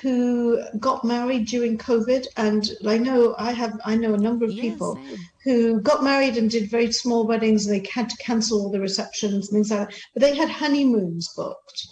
who 0.00 0.62
got 0.78 1.04
married 1.04 1.46
during 1.46 1.76
COVID, 1.76 2.26
and 2.36 2.70
I 2.86 2.98
know 2.98 3.34
I 3.38 3.52
have 3.52 3.80
I 3.84 3.96
know 3.96 4.14
a 4.14 4.18
number 4.18 4.44
of 4.44 4.52
people 4.52 4.98
who 5.44 5.80
got 5.80 6.04
married 6.04 6.36
and 6.36 6.50
did 6.50 6.70
very 6.70 6.92
small 6.92 7.26
weddings, 7.26 7.66
and 7.66 7.74
they 7.74 7.88
had 7.90 8.08
to 8.08 8.16
cancel 8.16 8.60
all 8.60 8.70
the 8.70 8.80
receptions 8.80 9.48
and 9.48 9.56
things 9.56 9.70
like 9.70 9.88
that. 9.88 10.00
But 10.14 10.20
they 10.22 10.36
had 10.36 10.48
honeymoons 10.48 11.32
booked, 11.36 11.86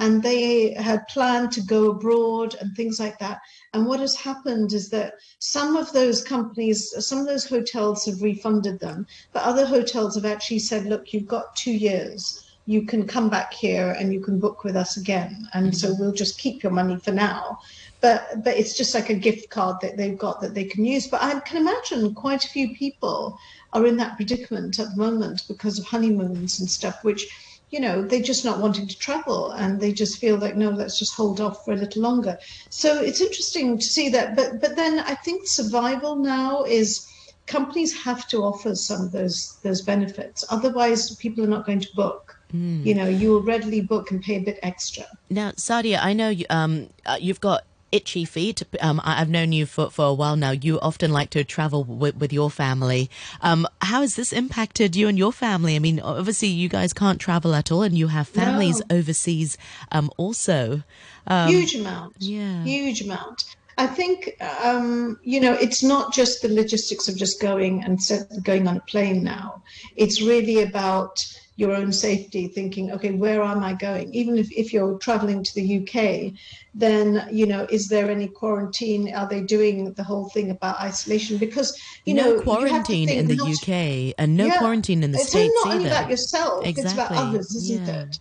and 0.00 0.22
they 0.22 0.72
had 0.72 1.06
planned 1.08 1.52
to 1.52 1.60
go 1.60 1.90
abroad 1.90 2.56
and 2.60 2.74
things 2.74 2.98
like 2.98 3.18
that. 3.18 3.38
And 3.74 3.86
what 3.86 4.00
has 4.00 4.16
happened 4.16 4.72
is 4.72 4.88
that 4.88 5.14
some 5.38 5.76
of 5.76 5.92
those 5.92 6.24
companies, 6.24 6.94
some 7.06 7.18
of 7.18 7.26
those 7.26 7.44
hotels 7.44 8.06
have 8.06 8.22
refunded 8.22 8.80
them, 8.80 9.06
but 9.34 9.42
other 9.42 9.66
hotels 9.66 10.14
have 10.14 10.24
actually 10.24 10.60
said, 10.60 10.86
look, 10.86 11.12
you've 11.12 11.28
got 11.28 11.54
two 11.54 11.72
years. 11.72 12.46
You 12.64 12.86
can 12.86 13.06
come 13.06 13.28
back 13.28 13.52
here 13.52 13.94
and 13.98 14.10
you 14.10 14.20
can 14.20 14.40
book 14.40 14.64
with 14.64 14.74
us 14.74 14.96
again. 14.96 15.46
And 15.52 15.76
so 15.76 15.88
mm-hmm. 15.88 16.00
we'll 16.00 16.12
just 16.12 16.38
keep 16.38 16.62
your 16.62 16.72
money 16.72 16.96
for 16.96 17.12
now. 17.12 17.58
But 18.00 18.42
but 18.42 18.56
it's 18.56 18.78
just 18.78 18.94
like 18.94 19.10
a 19.10 19.14
gift 19.14 19.50
card 19.50 19.76
that 19.82 19.98
they've 19.98 20.16
got 20.16 20.40
that 20.40 20.54
they 20.54 20.64
can 20.64 20.86
use. 20.86 21.08
But 21.08 21.22
I 21.22 21.38
can 21.40 21.58
imagine 21.58 22.14
quite 22.14 22.44
a 22.44 22.48
few 22.48 22.74
people 22.74 23.38
are 23.74 23.84
in 23.84 23.98
that 23.98 24.16
predicament 24.16 24.78
at 24.78 24.90
the 24.92 24.96
moment 24.96 25.42
because 25.46 25.78
of 25.78 25.84
honeymoons 25.84 26.60
and 26.60 26.70
stuff, 26.70 27.04
which 27.04 27.28
you 27.70 27.78
know, 27.78 28.02
they're 28.02 28.20
just 28.20 28.44
not 28.44 28.58
wanting 28.58 28.88
to 28.88 28.98
travel 28.98 29.52
and 29.52 29.80
they 29.80 29.92
just 29.92 30.18
feel 30.18 30.36
like, 30.36 30.56
no, 30.56 30.70
let's 30.70 30.98
just 30.98 31.14
hold 31.14 31.40
off 31.40 31.64
for 31.64 31.72
a 31.72 31.76
little 31.76 32.02
longer. 32.02 32.36
So 32.68 33.00
it's 33.00 33.20
interesting 33.20 33.78
to 33.78 33.84
see 33.84 34.08
that. 34.10 34.36
But 34.36 34.60
but 34.60 34.76
then 34.76 34.98
I 35.00 35.14
think 35.14 35.46
survival 35.46 36.16
now 36.16 36.64
is 36.64 37.06
companies 37.46 37.92
have 38.02 38.26
to 38.28 38.38
offer 38.42 38.74
some 38.74 39.02
of 39.02 39.12
those 39.12 39.58
those 39.62 39.82
benefits. 39.82 40.44
Otherwise, 40.50 41.14
people 41.16 41.44
are 41.44 41.48
not 41.48 41.64
going 41.64 41.80
to 41.80 41.88
book. 41.94 42.36
Mm. 42.52 42.84
You 42.84 42.94
know, 42.94 43.08
you 43.08 43.30
will 43.30 43.42
readily 43.42 43.80
book 43.80 44.10
and 44.10 44.20
pay 44.20 44.36
a 44.36 44.40
bit 44.40 44.58
extra. 44.64 45.04
Now, 45.28 45.52
Saadia, 45.52 46.00
I 46.02 46.12
know 46.12 46.30
you, 46.30 46.46
um, 46.50 46.90
uh, 47.06 47.16
you've 47.20 47.40
got 47.40 47.62
itchy 47.92 48.24
feet. 48.24 48.62
Um, 48.80 49.00
I've 49.04 49.28
known 49.28 49.52
you 49.52 49.66
for, 49.66 49.90
for 49.90 50.06
a 50.06 50.14
while 50.14 50.36
now. 50.36 50.50
You 50.50 50.80
often 50.80 51.12
like 51.12 51.30
to 51.30 51.44
travel 51.44 51.84
with, 51.84 52.16
with 52.16 52.32
your 52.32 52.50
family. 52.50 53.10
Um, 53.40 53.66
how 53.82 54.00
has 54.02 54.16
this 54.16 54.32
impacted 54.32 54.96
you 54.96 55.08
and 55.08 55.18
your 55.18 55.32
family? 55.32 55.76
I 55.76 55.78
mean, 55.78 56.00
obviously, 56.00 56.48
you 56.48 56.68
guys 56.68 56.92
can't 56.92 57.20
travel 57.20 57.54
at 57.54 57.70
all, 57.70 57.82
and 57.82 57.96
you 57.96 58.08
have 58.08 58.28
families 58.28 58.80
no. 58.88 58.96
overseas 58.96 59.58
um, 59.92 60.10
also. 60.16 60.82
Um, 61.26 61.48
huge 61.48 61.74
amount. 61.74 62.16
Yeah. 62.18 62.64
Huge 62.64 63.02
amount. 63.02 63.44
I 63.78 63.86
think 63.86 64.36
um, 64.62 65.18
you 65.22 65.40
know 65.40 65.54
it's 65.54 65.82
not 65.82 66.12
just 66.12 66.42
the 66.42 66.48
logistics 66.48 67.08
of 67.08 67.16
just 67.16 67.40
going 67.40 67.82
and 67.82 67.98
going 68.42 68.68
on 68.68 68.76
a 68.76 68.80
plane 68.80 69.24
now. 69.24 69.62
It's 69.96 70.20
really 70.20 70.62
about 70.62 71.24
your 71.60 71.74
own 71.74 71.92
safety, 71.92 72.48
thinking, 72.48 72.90
okay, 72.90 73.10
where 73.10 73.42
am 73.42 73.62
I 73.62 73.74
going? 73.74 74.12
Even 74.14 74.38
if, 74.38 74.50
if 74.50 74.72
you're 74.72 74.96
traveling 74.96 75.44
to 75.44 75.54
the 75.54 75.66
UK, 75.78 76.32
then, 76.74 77.28
you 77.30 77.46
know, 77.46 77.66
is 77.68 77.88
there 77.88 78.10
any 78.10 78.28
quarantine? 78.28 79.14
Are 79.14 79.28
they 79.28 79.42
doing 79.42 79.92
the 79.92 80.02
whole 80.02 80.30
thing 80.30 80.50
about 80.50 80.80
isolation? 80.80 81.36
Because, 81.36 81.78
you 82.06 82.14
no 82.14 82.36
know, 82.36 82.40
quarantine 82.40 83.10
in 83.10 83.26
the 83.26 83.36
not, 83.36 83.50
UK 83.50 84.14
and 84.16 84.38
no 84.38 84.46
yeah, 84.46 84.56
quarantine 84.56 85.02
in 85.02 85.12
the 85.12 85.18
it's 85.18 85.28
States 85.28 85.52
not 85.56 85.66
either. 85.66 85.76
only 85.76 85.90
about 85.90 86.08
yourself, 86.08 86.64
exactly. 86.64 86.82
it's 86.82 86.92
about 86.94 87.12
others, 87.12 87.54
isn't 87.54 87.86
yeah. 87.86 88.02
it? 88.04 88.18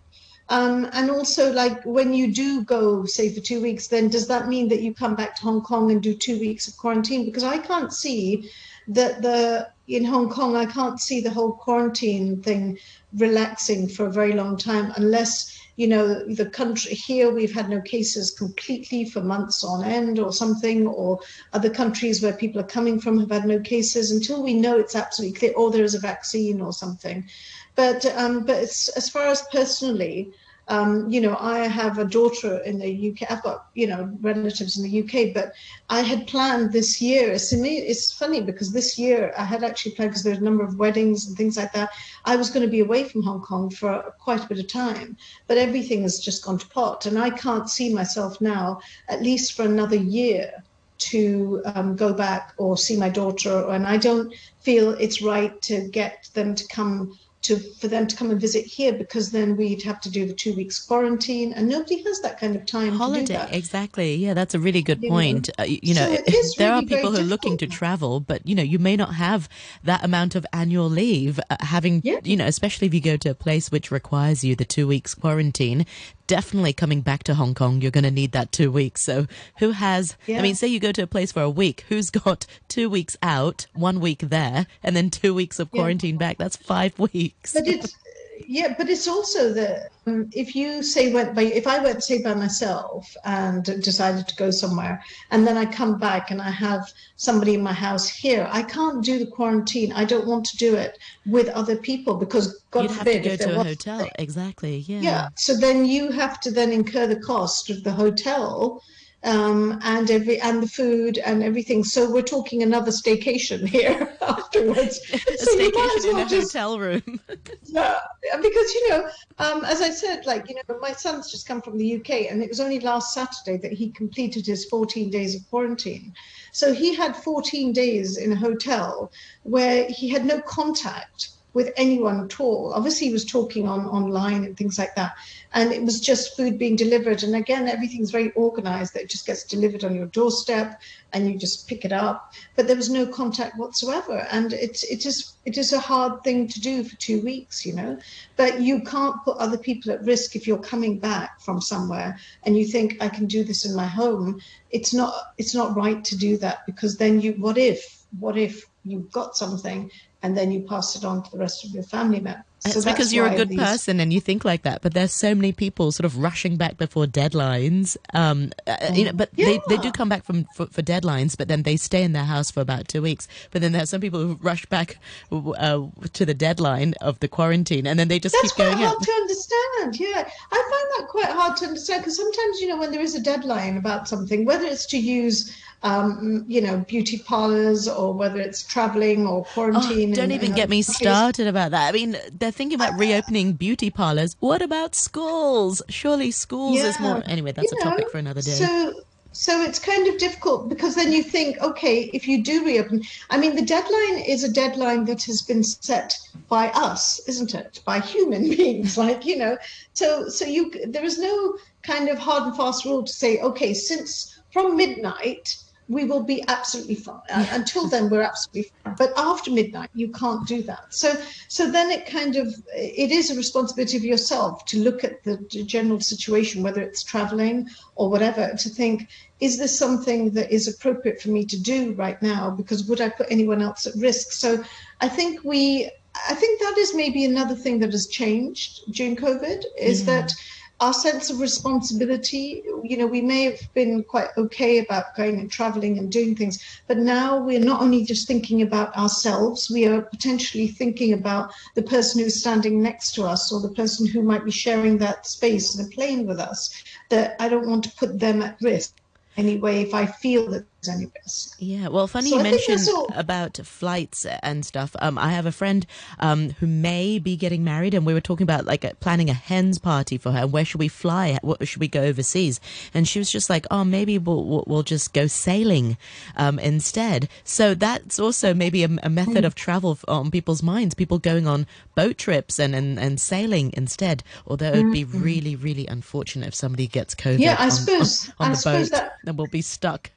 Um, 0.50 0.90
and 0.92 1.10
also, 1.10 1.54
like 1.54 1.82
when 1.86 2.14
you 2.14 2.34
do 2.34 2.66
go, 2.66 3.06
say, 3.06 3.34
for 3.34 3.40
two 3.40 3.62
weeks, 3.62 3.88
then 3.88 4.10
does 4.10 4.28
that 4.28 4.50
mean 4.50 4.68
that 4.68 4.82
you 4.82 4.94
come 4.94 5.16
back 5.16 5.36
to 5.38 5.44
Hong 5.44 5.62
Kong 5.62 5.92
and 5.92 6.04
do 6.04 6.14
two 6.14 6.40
weeks 6.40 6.68
of 6.68 6.76
quarantine? 6.76 7.24
Because 7.24 7.46
I 7.46 7.60
can't 7.60 7.94
see 7.94 8.52
that 8.90 9.22
the 9.22 9.70
in 9.90 10.06
Hong 10.06 10.30
Kong, 10.30 10.56
I 10.56 10.68
can't 10.68 11.00
see 11.00 11.20
the 11.20 11.32
whole 11.32 11.54
quarantine 11.54 12.44
thing 12.44 12.78
relaxing 13.14 13.88
for 13.88 14.06
a 14.06 14.12
very 14.12 14.34
long 14.34 14.56
time 14.56 14.94
unless 14.98 15.58
you 15.78 15.88
know 15.88 16.24
the 16.36 16.46
country 16.46 16.94
here 16.94 17.32
we've 17.32 17.54
had 17.54 17.70
no 17.70 17.82
cases 17.82 18.32
completely 18.32 19.06
for 19.06 19.22
months 19.22 19.64
on 19.64 19.84
end 19.84 20.20
or 20.20 20.32
something 20.32 20.86
or 20.86 21.20
other 21.54 21.72
countries 21.72 22.22
where 22.22 22.34
people 22.34 22.62
are 22.62 22.76
coming 22.78 23.00
from 23.00 23.20
have 23.20 23.32
had 23.32 23.46
no 23.46 23.60
cases. 23.60 24.12
Until 24.12 24.44
we 24.44 24.54
know 24.54 24.78
it's 24.78 24.96
absolutely 24.96 25.40
clear 25.40 25.54
or 25.54 25.72
there 25.72 25.84
is 25.84 25.96
a 25.96 26.00
vaccine 26.00 26.62
or 26.62 26.72
something. 26.72 27.28
But 27.76 28.06
um, 28.18 28.46
but 28.46 28.58
as 28.60 29.10
far 29.12 29.28
as 29.28 29.42
personally 29.52 30.34
um, 30.70 31.10
you 31.10 31.20
know, 31.20 31.36
I 31.40 31.68
have 31.68 31.98
a 31.98 32.06
daughter 32.06 32.60
in 32.60 32.78
the 32.78 33.12
UK. 33.12 33.32
I've 33.32 33.42
got, 33.42 33.66
you 33.74 33.88
know, 33.88 34.16
relatives 34.22 34.78
in 34.78 34.84
the 34.84 35.04
UK, 35.04 35.34
but 35.34 35.52
I 35.90 36.02
had 36.02 36.28
planned 36.28 36.72
this 36.72 37.02
year. 37.02 37.32
It's, 37.32 37.52
it's 37.52 38.14
funny 38.14 38.42
because 38.42 38.72
this 38.72 38.98
year 38.98 39.34
I 39.36 39.46
had 39.46 39.64
actually 39.64 39.94
planned 39.94 40.12
because 40.12 40.24
there's 40.24 40.38
a 40.38 40.44
number 40.44 40.64
of 40.64 40.78
weddings 40.78 41.28
and 41.28 41.36
things 41.36 41.58
like 41.58 41.74
that. 41.74 41.90
I 42.24 42.36
was 42.36 42.52
going 42.52 42.66
to 42.66 42.72
be 42.72 42.82
away 42.82 43.04
from 43.04 43.24
Hong 43.24 43.42
Kong 43.42 43.72
for 43.72 44.14
quite 44.20 44.46
a 44.46 44.48
bit 44.48 44.60
of 44.60 44.68
time, 44.68 45.18
but 45.48 45.58
everything 45.58 46.04
has 46.04 46.20
just 46.20 46.46
gone 46.46 46.60
to 46.60 46.68
pot. 46.68 47.08
And 47.08 47.18
I 47.18 47.32
can't 47.32 47.68
see 47.68 47.92
myself 47.92 48.40
now, 48.40 48.80
at 49.08 49.24
least 49.24 49.54
for 49.54 49.64
another 49.64 49.98
year, 49.98 50.64
to 51.00 51.62
um, 51.66 51.96
go 51.96 52.14
back 52.14 52.54
or 52.58 52.78
see 52.78 52.96
my 52.96 53.10
daughter. 53.10 53.70
And 53.70 53.88
I 53.88 53.98
don't 53.98 54.34
feel 54.60 54.92
it's 54.92 55.22
right 55.22 55.60
to 55.64 55.88
get 55.88 56.30
them 56.34 56.54
to 56.54 56.68
come 56.68 57.18
to 57.42 57.58
for 57.58 57.88
them 57.88 58.06
to 58.06 58.16
come 58.16 58.32
and 58.32 58.40
visit 58.40 58.66
here 58.66 58.92
because 58.92 59.32
then 59.32 59.56
we'd 59.56 59.82
have 59.82 60.02
to 60.02 60.10
do 60.10 60.26
the 60.26 60.34
two 60.34 60.54
weeks 60.56 60.84
quarantine 60.86 61.54
and 61.54 61.70
nobody 61.70 62.04
has 62.04 62.20
that 62.22 62.40
kind 62.40 62.56
of 62.56 62.66
time 62.66 62.94
holiday 62.94 63.48
exactly 63.52 64.16
yeah 64.16 64.34
that's 64.34 64.54
a 64.54 64.60
really 64.60 64.82
good 64.82 65.02
you 65.02 65.10
point 65.10 65.50
know? 65.58 65.64
Uh, 65.64 65.68
you 65.68 65.94
know 65.94 66.16
so 66.16 66.22
there 66.58 66.72
really 66.72 66.86
are 66.86 66.88
people 66.88 67.12
who 67.12 67.20
are 67.20 67.24
looking 67.24 67.58
to 67.58 67.66
travel 67.66 68.20
but 68.20 68.46
you 68.46 68.54
know 68.54 68.64
you 68.64 68.78
may 68.78 68.96
not 68.96 69.14
have 69.14 69.48
that 69.84 70.04
amount 70.04 70.36
of 70.36 70.46
annual 70.52 70.90
leave 70.90 71.40
uh, 71.50 71.56
having 71.62 72.02
yeah. 72.04 72.20
you 72.24 72.36
know 72.36 72.46
especially 72.46 72.88
if 72.88 72.94
you 72.94 73.02
go 73.02 73.16
to 73.16 73.30
a 73.30 73.36
place 73.36 73.72
which 73.72 73.90
requires 73.90 74.44
you 74.44 74.56
the 74.56 74.66
two 74.66 74.88
weeks 74.88 75.16
quarantine 75.16 75.86
definitely 76.30 76.74
coming 76.74 77.02
back 77.02 77.24
to 77.24 77.34
Hong 77.34 77.56
Kong, 77.56 77.82
you're 77.82 77.90
going 77.90 78.04
to 78.04 78.12
need 78.12 78.34
that 78.34 78.52
two 78.52 78.72
weeks. 78.72 79.02
So 79.04 79.26
who 79.58 79.72
has, 79.72 80.16
yeah. 80.28 80.38
I 80.38 80.42
mean, 80.44 80.54
say 80.54 80.68
you 80.68 80.80
go 80.80 80.92
to 80.92 81.02
a 81.02 81.08
place 81.08 81.32
for 81.32 81.42
a 81.42 81.50
week, 81.50 81.86
who's 81.90 82.12
got 82.12 82.46
two 82.68 82.88
weeks 82.88 83.18
out, 83.24 83.66
one 83.74 84.00
week 84.00 84.20
there, 84.20 84.68
and 84.84 84.96
then 84.96 85.10
two 85.10 85.34
weeks 85.34 85.60
of 85.60 85.72
quarantine 85.72 86.16
yeah. 86.16 86.20
back? 86.20 86.38
That's 86.38 86.56
five 86.56 86.98
weeks. 87.00 87.54
But 87.54 87.68
it's, 87.68 87.98
yeah, 88.48 88.74
but 88.78 88.90
it's 88.90 89.08
also 89.08 89.54
that 89.54 89.90
um, 90.08 90.30
if 90.34 90.56
you 90.56 90.82
say 90.84 91.14
went 91.14 91.36
by, 91.36 91.44
if 91.44 91.68
I 91.68 91.80
went 91.80 92.04
say 92.04 92.22
by 92.22 92.34
myself 92.34 93.16
and 93.26 93.64
decided 93.64 94.28
to 94.28 94.36
go 94.36 94.52
somewhere, 94.52 95.04
and 95.32 95.46
then 95.46 95.58
I 95.58 95.66
come 95.66 95.98
back 95.98 96.32
and 96.32 96.42
I 96.42 96.50
have 96.50 96.92
somebody 97.16 97.54
in 97.54 97.62
my 97.62 97.74
house 97.74 98.08
here, 98.08 98.48
I 98.52 98.64
can't 98.64 99.04
do 99.04 99.20
the 99.20 99.28
quarantine. 99.28 99.92
I 99.94 100.06
don't 100.06 100.28
want 100.28 100.46
to 100.48 100.58
do 100.58 100.76
it 100.76 100.98
with 101.26 101.50
other 101.50 101.76
people 101.76 102.16
because 102.16 102.62
God 102.72 102.84
You'd 102.84 102.92
forbid 102.92 103.26
have 103.26 103.40
to 103.40 103.46
go 103.46 103.52
to 103.54 103.60
a 103.60 103.64
hotel. 103.64 104.10
Exactly. 104.20 104.78
Yeah. 104.88 105.02
Yeah. 105.02 105.30
So 105.36 105.56
then 105.56 105.86
you 105.86 106.12
have 106.12 106.40
to 106.42 106.52
then 106.52 106.72
incur 106.72 107.08
the 107.08 107.20
cost 107.20 107.70
of 107.70 107.84
the 107.84 107.92
hotel 107.92 108.82
um, 109.24 109.80
and 109.84 110.10
every 110.10 110.40
and 110.40 110.64
the 110.64 110.68
food 110.68 111.18
and 111.20 111.44
everything. 111.44 111.84
So 111.84 112.12
we're 112.12 112.22
talking 112.22 112.64
another 112.64 112.92
staycation 112.92 113.68
here 113.68 114.16
afterwards. 114.22 115.00
a 115.14 115.38
so 115.38 115.58
staycation 115.58 115.74
well 115.74 116.18
in 116.18 116.26
a 116.26 116.30
just, 116.30 116.54
hotel 116.54 116.80
room. 116.80 117.20
yeah, 117.64 118.00
because 118.42 118.74
you 118.74 118.90
know, 118.90 119.10
um, 119.40 119.66
as 119.66 119.82
I 119.82 119.90
said, 119.90 120.26
like 120.26 120.50
you 120.50 120.56
know, 120.56 120.80
my 120.80 120.94
son's 120.94 121.32
just 121.32 121.48
come 121.48 121.62
from 121.62 121.78
the 121.78 121.96
UK, 121.98 122.32
and 122.32 122.42
it 122.42 122.50
was 122.50 122.60
only 122.60 122.80
last 122.80 123.14
Saturday 123.14 123.58
that 123.58 123.74
he 123.74 123.92
completed 123.92 124.46
his 124.46 124.66
14 124.66 125.10
days 125.10 125.36
of 125.36 125.48
quarantine. 125.50 126.14
So 126.52 126.74
he 126.74 126.96
had 126.96 127.16
14 127.16 127.74
days 127.74 128.18
in 128.18 128.32
a 128.32 128.36
hotel 128.36 129.12
where 129.44 129.88
he 129.90 130.10
had 130.10 130.26
no 130.26 130.42
contact 130.42 131.30
with 131.60 131.74
anyone 131.76 132.24
at 132.24 132.40
all. 132.40 132.72
Obviously, 132.74 133.08
he 133.08 133.12
was 133.14 133.26
talking 133.26 133.68
on 133.68 133.86
online 133.86 134.46
and 134.46 134.56
things 134.56 134.80
like 134.80 134.96
that, 134.96 135.12
and 135.54 135.74
it 135.74 135.84
was 135.84 136.00
just 136.00 136.38
food 136.38 136.58
being 136.58 136.78
delivered. 136.78 137.22
And 137.22 137.36
again, 137.36 137.68
everything's 137.68 138.12
very 138.12 138.32
organized; 138.32 138.94
that 138.94 139.04
it 139.04 139.10
just 139.10 139.28
gets 139.28 139.44
delivered 139.44 139.84
on 139.84 139.94
your 139.94 140.06
doorstep, 140.06 140.80
and 141.12 141.30
you 141.30 141.38
just 141.38 141.68
pick 141.68 141.84
it 141.84 141.92
up. 141.92 142.34
But 142.56 142.68
there 142.68 142.78
was 142.78 142.90
no 142.90 143.06
contact 143.06 143.58
whatsoever, 143.58 144.26
and 144.32 144.54
it's 144.54 144.84
it 144.86 145.06
is 145.06 145.34
it 145.46 145.58
is 145.58 145.74
a 145.74 145.80
hard 145.80 146.24
thing 146.24 146.48
to 146.48 146.62
do 146.62 146.84
for 146.86 146.96
two 146.96 147.22
weeks, 147.22 147.66
you 147.66 147.74
know. 147.74 147.98
But 148.38 148.62
you 148.62 148.82
can't 148.82 149.22
put 149.26 149.36
other 149.38 149.58
people 149.58 149.92
at 149.92 150.04
risk 150.06 150.38
if 150.38 150.48
you're 150.48 150.70
coming 150.74 150.98
back 150.98 151.42
from 151.42 151.60
somewhere 151.60 152.18
and 152.44 152.58
you 152.58 152.66
think 152.66 152.98
I 153.02 153.10
can 153.10 153.26
do 153.26 153.44
this 153.44 153.66
in 153.66 153.76
my 153.76 153.88
home. 153.88 154.40
It's 154.72 154.94
not 154.94 155.14
it's 155.38 155.56
not 155.56 155.76
right 155.76 156.04
to 156.06 156.18
do 156.18 156.38
that 156.38 156.66
because 156.66 156.98
then 156.98 157.20
you 157.20 157.34
what 157.34 157.58
if 157.58 158.06
what 158.20 158.38
if 158.38 158.64
you've 158.86 159.12
got 159.12 159.36
something 159.36 159.92
and 160.22 160.38
then 160.38 160.52
you 160.52 160.62
pass 160.62 160.96
it 160.96 161.06
on 161.06 161.24
to 161.24 161.32
the 161.32 161.38
rest 161.38 161.66
of 161.66 161.72
your 161.72 161.84
family 161.84 162.20
members. 162.20 162.44
So 162.60 162.78
it's 162.78 162.86
because 162.86 163.14
you're 163.14 163.28
a 163.28 163.36
good 163.36 163.48
these... 163.48 163.60
person 163.60 164.02
and 164.02 164.12
you 164.12 164.20
think 164.20 164.44
like 164.44 164.64
that. 164.64 164.82
But 164.82 164.94
there's 164.94 165.14
so 165.14 165.34
many 165.34 165.54
people 165.54 165.94
sort 165.94 166.06
of 166.06 166.18
rushing 166.18 166.58
back 166.58 166.78
before 166.78 167.06
deadlines. 167.06 167.96
Um, 168.14 168.52
uh, 168.68 168.76
you 168.94 169.06
know, 169.06 169.14
but 169.14 169.30
yeah. 169.36 169.46
they, 169.46 169.62
they 169.70 169.78
do 169.78 169.92
come 169.94 170.10
back 170.10 170.26
from 170.26 170.46
for, 170.56 170.66
for, 170.66 170.82
deadlines, 170.82 171.38
but 171.38 171.48
then 171.48 171.64
they 171.64 171.78
stay 171.78 172.04
in 172.04 172.12
their 172.12 172.26
house 172.26 172.52
for 172.52 172.60
about 172.60 172.90
two 172.90 173.02
weeks. 173.02 173.30
But 173.52 173.62
then 173.62 173.72
there 173.72 173.84
are 173.84 173.86
some 173.86 174.02
people 174.02 174.20
who 174.20 174.38
rush 174.42 174.66
back 174.66 174.98
uh, 175.32 175.88
to 176.12 176.26
the 176.26 176.34
deadline 176.34 176.96
of 177.00 177.20
the 177.22 177.30
quarantine, 177.30 177.88
and 177.88 177.98
then 177.98 178.10
they 178.10 178.20
just 178.20 178.36
That's 178.42 178.52
keep 178.52 178.66
going. 178.66 178.78
That's 178.78 178.94
quite 178.94 178.96
hard 178.96 179.04
to 179.04 179.12
understand. 179.22 180.00
Yeah, 180.00 180.30
I 180.52 180.70
find 180.70 181.00
that 181.00 181.08
quite 181.10 181.30
hard 181.30 181.58
to 181.58 181.66
understand 181.66 182.02
because 182.02 182.18
sometimes 182.18 182.60
you 182.60 182.68
know 182.68 182.78
when 182.78 182.92
there 182.92 183.02
is 183.02 183.16
a 183.16 183.22
deadline 183.22 183.78
about 183.78 184.10
something, 184.10 184.44
whether 184.44 184.66
it's 184.66 184.86
to 184.88 184.98
use 184.98 185.56
um, 185.82 186.44
you 186.48 186.62
know, 186.62 186.80
beauty 186.80 187.20
parlors 187.20 187.88
or 187.88 188.14
whether 188.14 188.40
it's 188.40 188.64
traveling 188.64 189.26
or 189.26 189.46
quarantine. 189.46 190.12
Oh, 190.12 190.16
don't 190.16 190.32
even 190.32 190.54
get 190.54 190.70
me 190.70 190.82
started 190.82 191.48
about 191.48 191.72
that. 191.72 191.90
I 191.90 191.92
mean, 191.92 192.18
they're 192.32 192.52
thinking 192.52 192.76
about 192.76 192.94
uh, 192.94 192.98
reopening 192.98 193.54
beauty 193.54 193.90
parlors. 193.90 194.36
What 194.40 194.62
about 194.62 194.94
schools? 194.94 195.82
Surely 195.88 196.32
schools 196.32 196.78
yeah, 196.78 196.88
is 196.88 197.00
more. 197.00 197.24
Anyway, 197.26 197.54
that's 197.54 197.72
a 197.72 197.76
know, 197.76 197.82
topic 197.82 198.10
for 198.10 198.18
another 198.18 198.42
day. 198.42 198.52
So, 198.52 199.04
so 199.32 199.62
it's 199.62 199.80
kind 199.80 200.06
of 200.08 200.18
difficult 200.18 200.68
because 200.68 200.96
then 200.96 201.14
you 201.14 201.24
think, 201.24 201.62
okay, 201.62 202.10
if 202.14 202.28
you 202.28 202.44
do 202.44 202.66
reopen, 202.66 203.04
I 203.30 203.38
mean, 203.38 203.56
the 203.56 203.62
deadline 203.62 204.20
is 204.20 204.44
a 204.44 204.52
deadline 204.52 205.06
that 205.06 205.24
has 205.24 205.42
been 205.42 205.64
set 205.64 206.18
by 206.50 206.70
us, 206.70 207.22
isn't 207.26 207.56
it? 207.56 207.80
By 207.86 208.02
human 208.02 208.50
beings, 208.56 208.98
like 208.98 209.26
you 209.26 209.38
know. 209.38 209.58
So, 209.94 210.28
so 210.28 210.44
you 210.44 210.74
there 210.88 211.06
is 211.06 211.18
no 211.20 211.58
kind 211.84 212.10
of 212.10 212.18
hard 212.18 212.44
and 212.44 212.58
fast 212.58 212.84
rule 212.84 213.04
to 213.04 213.14
say, 213.14 213.40
okay, 213.40 213.74
since 213.74 214.42
from 214.52 214.76
midnight 214.76 215.56
we 215.90 216.06
will 216.06 216.22
be 216.22 216.44
absolutely 216.48 216.96
fine. 216.96 217.20
Uh, 217.32 217.46
until 217.52 217.90
then, 217.90 218.10
we're 218.10 218.22
absolutely 218.22 218.72
fine. 218.84 218.96
But 218.98 219.12
after 219.18 219.50
midnight, 219.50 219.90
you 219.96 220.10
can't 220.10 220.48
do 220.48 220.62
that. 220.64 220.94
So, 220.94 221.16
so 221.48 221.70
then 221.70 221.90
it 221.90 222.06
kind 222.06 222.36
of 222.36 222.54
it 222.74 223.12
is 223.12 223.32
a 223.32 223.36
responsibility 223.36 223.98
of 223.98 224.06
yourself 224.06 224.66
to 224.66 224.78
look 224.78 225.04
at 225.04 225.24
the 225.24 225.38
general 225.66 226.00
situation, 226.00 226.62
whether 226.62 226.82
it's 226.82 227.04
traveling 227.04 227.68
or 227.96 228.10
whatever, 228.10 228.54
to 228.56 228.70
think, 228.70 229.10
is 229.40 229.58
this 229.58 229.78
something 229.78 230.30
that 230.32 230.52
is 230.52 230.68
appropriate 230.68 231.22
for 231.22 231.30
me 231.30 231.44
to 231.46 231.60
do 231.60 231.94
right 231.94 232.22
now? 232.22 232.52
Because 232.52 232.86
would 232.86 233.02
I 233.02 233.10
put 233.10 233.28
anyone 233.32 233.62
else 233.62 233.88
at 233.88 233.96
risk? 233.96 234.32
So, 234.32 234.64
I 235.02 235.10
think 235.10 235.44
we. 235.44 235.90
I 236.28 236.34
think 236.34 236.60
that 236.60 236.78
is 236.78 236.94
maybe 236.94 237.24
another 237.24 237.56
thing 237.56 237.80
that 237.80 237.92
has 237.92 238.08
changed 238.08 238.92
during 238.92 239.16
COVID 239.16 239.64
is 239.78 240.02
yeah. 240.02 240.22
that 240.22 240.34
our 240.82 240.94
sense 240.94 241.30
of 241.30 241.42
responsibility, 241.42 242.64
you 242.84 242.96
know, 242.98 243.06
we 243.06 243.22
may 243.22 243.44
have 243.44 243.74
been 243.74 244.04
quite 244.04 244.30
okay 244.38 244.80
about 244.80 245.16
going 245.16 245.40
and 245.40 245.52
traveling 245.52 245.98
and 245.98 246.12
doing 246.12 246.36
things, 246.36 246.64
but 246.88 246.98
now 246.98 247.38
we're 247.38 247.60
not 247.60 247.82
only 247.82 248.06
just 248.06 248.28
thinking 248.28 248.62
about 248.62 248.96
ourselves, 248.96 249.70
we 249.70 249.86
are 249.86 250.02
potentially 250.02 250.68
thinking 250.68 251.14
about 251.14 251.52
the 251.76 251.82
person 251.82 252.22
who's 252.22 252.40
standing 252.40 252.82
next 252.82 253.14
to 253.16 253.24
us 253.24 253.52
or 253.52 253.60
the 253.60 253.76
person 253.76 254.08
who 254.08 254.22
might 254.22 254.46
be 254.46 254.52
sharing 254.52 254.98
that 254.98 255.28
space 255.28 255.78
in 255.78 255.86
a 255.86 255.90
plane 255.90 256.26
with 256.26 256.40
us, 256.40 256.84
that 257.10 257.36
I 257.40 257.50
don't 257.50 257.68
want 257.68 257.84
to 257.84 257.96
put 257.98 258.20
them 258.20 258.42
at 258.42 258.58
risk 258.62 258.96
anyway 259.40 259.82
if 259.82 259.94
I 259.94 260.06
feel 260.06 260.50
that 260.50 260.66
any 260.88 261.08
risk. 261.24 261.56
Yeah, 261.60 261.88
well, 261.88 262.08
funny 262.08 262.30
so 262.30 262.38
you 262.38 262.44
mentioned 262.44 262.88
about 263.16 263.58
flights 263.58 264.26
and 264.26 264.66
stuff. 264.66 264.96
Um, 265.00 265.18
I 265.18 265.32
have 265.32 265.46
a 265.46 265.52
friend 265.52 265.86
um, 266.20 266.52
who 266.60 266.68
may 266.68 267.20
be 267.20 267.36
getting 267.36 267.64
married, 267.64 267.94
and 267.94 268.06
we 268.06 268.14
were 268.14 268.22
talking 268.22 268.44
about 268.44 268.66
like 268.66 269.00
planning 269.00 269.30
a 269.30 269.34
hens 269.34 269.80
party 269.80 270.18
for 270.18 270.32
her. 270.32 270.48
Where 270.48 270.64
should 270.66 270.80
we 270.80 270.88
fly? 270.88 271.38
What 271.42 271.68
should 271.68 271.80
we 271.80 271.88
go 271.88 272.02
overseas? 272.02 272.62
And 272.94 273.08
she 273.08 273.20
was 273.20 273.32
just 273.32 273.50
like, 273.50 273.66
"Oh, 273.72 273.84
maybe 273.84 274.18
we'll 274.18 274.64
we'll 274.68 274.84
just 274.84 275.14
go 275.14 275.28
sailing 275.28 275.98
um, 276.38 276.60
instead." 276.60 277.28
So 277.44 277.74
that's 277.74 278.20
also 278.20 278.54
maybe 278.54 278.84
a, 278.84 278.90
a 279.04 279.10
method 279.10 279.44
mm. 279.44 279.48
of 279.48 279.56
travel 279.56 279.98
on 280.08 280.32
people's 280.32 280.64
minds. 280.64 280.96
People 280.96 281.20
going 281.20 281.48
on 281.48 281.68
boat 281.96 282.18
trips 282.18 282.60
and 282.60 282.76
and, 282.76 283.00
and 283.00 283.20
sailing 283.20 283.74
instead. 283.76 284.24
Although 284.48 284.72
it 284.72 284.84
would 284.84 284.94
be 284.94 285.06
mm-hmm. 285.06 285.24
really 285.24 285.56
really 285.56 285.88
unfortunate 285.88 286.48
if 286.48 286.56
somebody 286.56 286.88
gets 286.88 287.16
COVID. 287.16 287.40
Yeah, 287.40 287.56
I 287.60 287.66
on, 287.66 287.72
suppose 287.72 288.30
on, 288.40 288.46
on 288.46 288.52
I 288.52 288.56
the 288.56 288.62
boat. 288.64 288.92
That 288.92 289.10
and 289.26 289.38
we'll 289.38 289.48
be 289.48 289.62
stuck. 289.62 290.12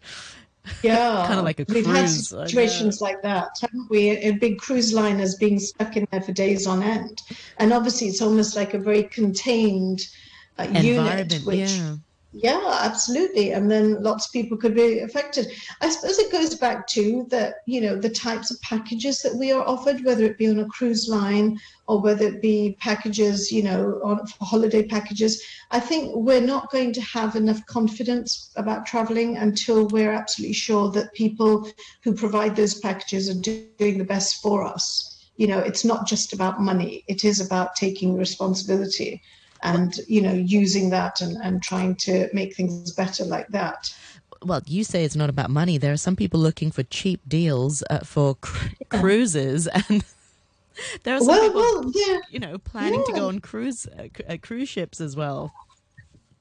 Yeah, 0.83 1.25
kind 1.27 1.39
of 1.39 1.45
like 1.45 1.61
a 1.61 1.65
We've 1.69 1.85
cruise. 1.85 2.31
had 2.31 2.49
situations 2.49 3.01
like 3.01 3.23
that, 3.23 3.49
haven't 3.61 3.91
we? 3.91 4.11
A 4.11 4.33
big 4.33 4.59
cruise 4.59 4.93
liners 4.93 5.35
being 5.37 5.59
stuck 5.59 5.97
in 5.97 6.07
there 6.11 6.21
for 6.21 6.33
days 6.33 6.67
on 6.67 6.83
end, 6.83 7.23
and 7.59 7.73
obviously 7.73 8.09
it's 8.09 8.23
almost 8.23 8.57
like 8.57 8.75
a 8.75 8.79
very 8.79 9.05
contained 9.05 10.01
uh, 10.59 10.69
unit, 10.73 11.35
which. 11.45 11.59
Yeah 11.59 11.97
yeah, 12.35 12.79
absolutely. 12.81 13.53
And 13.53 13.71
then 13.71 14.03
lots 14.03 14.27
of 14.27 14.33
people 14.33 14.57
could 14.57 14.75
be 14.75 15.01
affected. 15.01 15.49
I 15.83 15.91
suppose 15.91 16.19
it 16.19 16.33
goes 16.33 16.55
back 16.55 16.87
to 16.89 17.27
that, 17.29 17.57
you 17.67 17.83
know, 17.83 17.95
the 17.95 18.09
types 18.09 18.51
of 18.51 18.61
packages 18.63 19.21
that 19.21 19.37
we 19.37 19.53
are 19.53 19.67
offered, 19.69 20.03
whether 20.03 20.25
it 20.25 20.39
be 20.39 20.49
on 20.49 20.61
a 20.61 20.67
cruise 20.67 21.11
line 21.11 21.59
or 21.89 22.01
whether 22.01 22.27
it 22.27 22.41
be 22.41 22.77
packages, 22.81 23.53
you 23.53 23.63
know, 23.63 24.01
on 24.03 24.21
holiday 24.41 24.83
packages. 24.83 25.43
I 25.71 25.79
think 25.79 26.17
we're 26.17 26.41
not 26.41 26.71
going 26.71 26.95
to 26.95 27.03
have 27.03 27.37
enough 27.37 27.65
confidence 27.67 28.51
about 28.57 28.87
traveling 28.87 29.37
until 29.37 29.89
we're 29.89 30.13
absolutely 30.13 30.55
sure 30.55 30.91
that 30.93 31.13
people 31.13 31.69
who 32.03 32.15
provide 32.15 32.57
those 32.57 32.81
packages 32.81 33.29
are 33.29 33.41
doing 33.79 33.99
the 33.99 34.05
best 34.05 34.41
for 34.41 34.65
us. 34.65 35.29
You 35.37 35.49
know, 35.49 35.59
it's 35.59 35.85
not 35.85 36.07
just 36.07 36.33
about 36.33 36.61
money, 36.61 37.05
it 37.09 37.27
is 37.27 37.41
about 37.41 37.77
taking 37.77 38.17
responsibility 38.17 39.21
and 39.63 40.01
you 40.09 40.21
know 40.21 40.33
using 40.33 40.91
that 40.91 41.21
and, 41.21 41.37
and 41.43 41.63
trying 41.63 41.95
to 41.95 42.29
make 42.33 42.55
things 42.55 42.93
better 42.93 43.25
like 43.25 43.49
that 43.49 43.95
well, 44.45 44.61
you 44.67 44.85
say 44.85 45.05
it's 45.05 45.17
not 45.17 45.31
about 45.31 45.51
money. 45.51 45.79
There 45.79 45.93
are 45.93 45.97
some 45.97 46.17
people 46.17 46.41
looking 46.41 46.71
for 46.71 46.83
cheap 46.83 47.21
deals 47.29 47.83
uh, 47.91 48.01
for 48.01 48.35
cr- 48.37 48.69
yeah. 48.81 49.01
cruises, 49.01 49.67
and 49.89 50.05
there 51.05 51.17
are 51.17 51.19
some 51.19 51.29
well, 51.29 51.43
people, 51.43 51.61
well, 51.61 51.93
yeah. 51.95 52.19
you 52.31 52.39
know, 52.39 52.59
planning 52.59 53.01
yeah. 53.07 53.15
to 53.15 53.21
go 53.21 53.29
on 53.29 53.41
cruise 53.41 53.87
uh, 53.87 54.09
uh, 54.29 54.37
cruise 54.43 54.69
ships 54.69 55.01
as 55.01 55.17
well. 55.17 55.53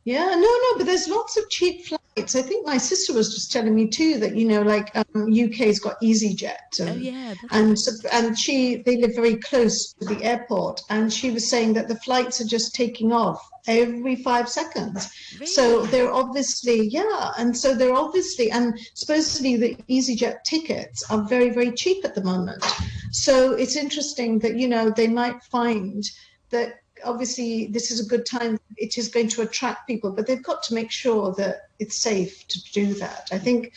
Yeah, 0.03 0.25
no, 0.25 0.35
no, 0.35 0.77
but 0.77 0.85
there's 0.85 1.07
lots 1.07 1.37
of 1.37 1.47
cheap 1.49 1.85
flights. 1.85 2.35
I 2.35 2.41
think 2.41 2.65
my 2.65 2.77
sister 2.77 3.13
was 3.13 3.33
just 3.33 3.51
telling 3.51 3.75
me 3.75 3.87
too 3.87 4.17
that 4.17 4.35
you 4.35 4.47
know, 4.47 4.63
like 4.63 4.95
um, 4.95 5.31
UK's 5.31 5.79
got 5.79 6.01
EasyJet, 6.01 6.79
and, 6.79 6.89
oh 6.89 6.93
yeah, 6.95 7.35
and 7.51 7.77
and 8.11 8.37
she 8.37 8.77
they 8.77 8.97
live 8.97 9.13
very 9.15 9.35
close 9.35 9.93
to 9.93 10.05
the 10.05 10.23
airport, 10.23 10.81
and 10.89 11.13
she 11.13 11.29
was 11.29 11.47
saying 11.47 11.73
that 11.73 11.87
the 11.87 11.97
flights 11.97 12.41
are 12.41 12.47
just 12.47 12.73
taking 12.73 13.13
off 13.13 13.47
every 13.67 14.15
five 14.15 14.49
seconds. 14.49 15.07
Really? 15.33 15.45
So 15.45 15.85
they're 15.85 16.11
obviously 16.11 16.87
yeah, 16.87 17.31
and 17.37 17.55
so 17.55 17.75
they're 17.75 17.93
obviously 17.93 18.49
and 18.49 18.79
supposedly 18.95 19.55
the 19.55 19.75
EasyJet 19.87 20.43
tickets 20.45 21.03
are 21.11 21.27
very 21.27 21.51
very 21.51 21.71
cheap 21.71 22.03
at 22.05 22.15
the 22.15 22.23
moment. 22.23 22.63
So 23.11 23.53
it's 23.53 23.75
interesting 23.75 24.39
that 24.39 24.57
you 24.57 24.67
know 24.67 24.89
they 24.89 25.07
might 25.07 25.43
find 25.43 26.03
that 26.49 26.80
obviously 27.03 27.67
this 27.67 27.91
is 27.91 27.99
a 28.05 28.09
good 28.09 28.25
time. 28.25 28.59
It 28.77 28.97
is 28.97 29.07
going 29.07 29.29
to 29.29 29.41
attract 29.41 29.87
people, 29.87 30.11
but 30.11 30.27
they've 30.27 30.43
got 30.43 30.63
to 30.63 30.73
make 30.73 30.91
sure 30.91 31.33
that 31.35 31.69
it's 31.79 31.97
safe 31.97 32.47
to 32.47 32.71
do 32.71 32.93
that. 32.95 33.29
I 33.31 33.37
think 33.37 33.73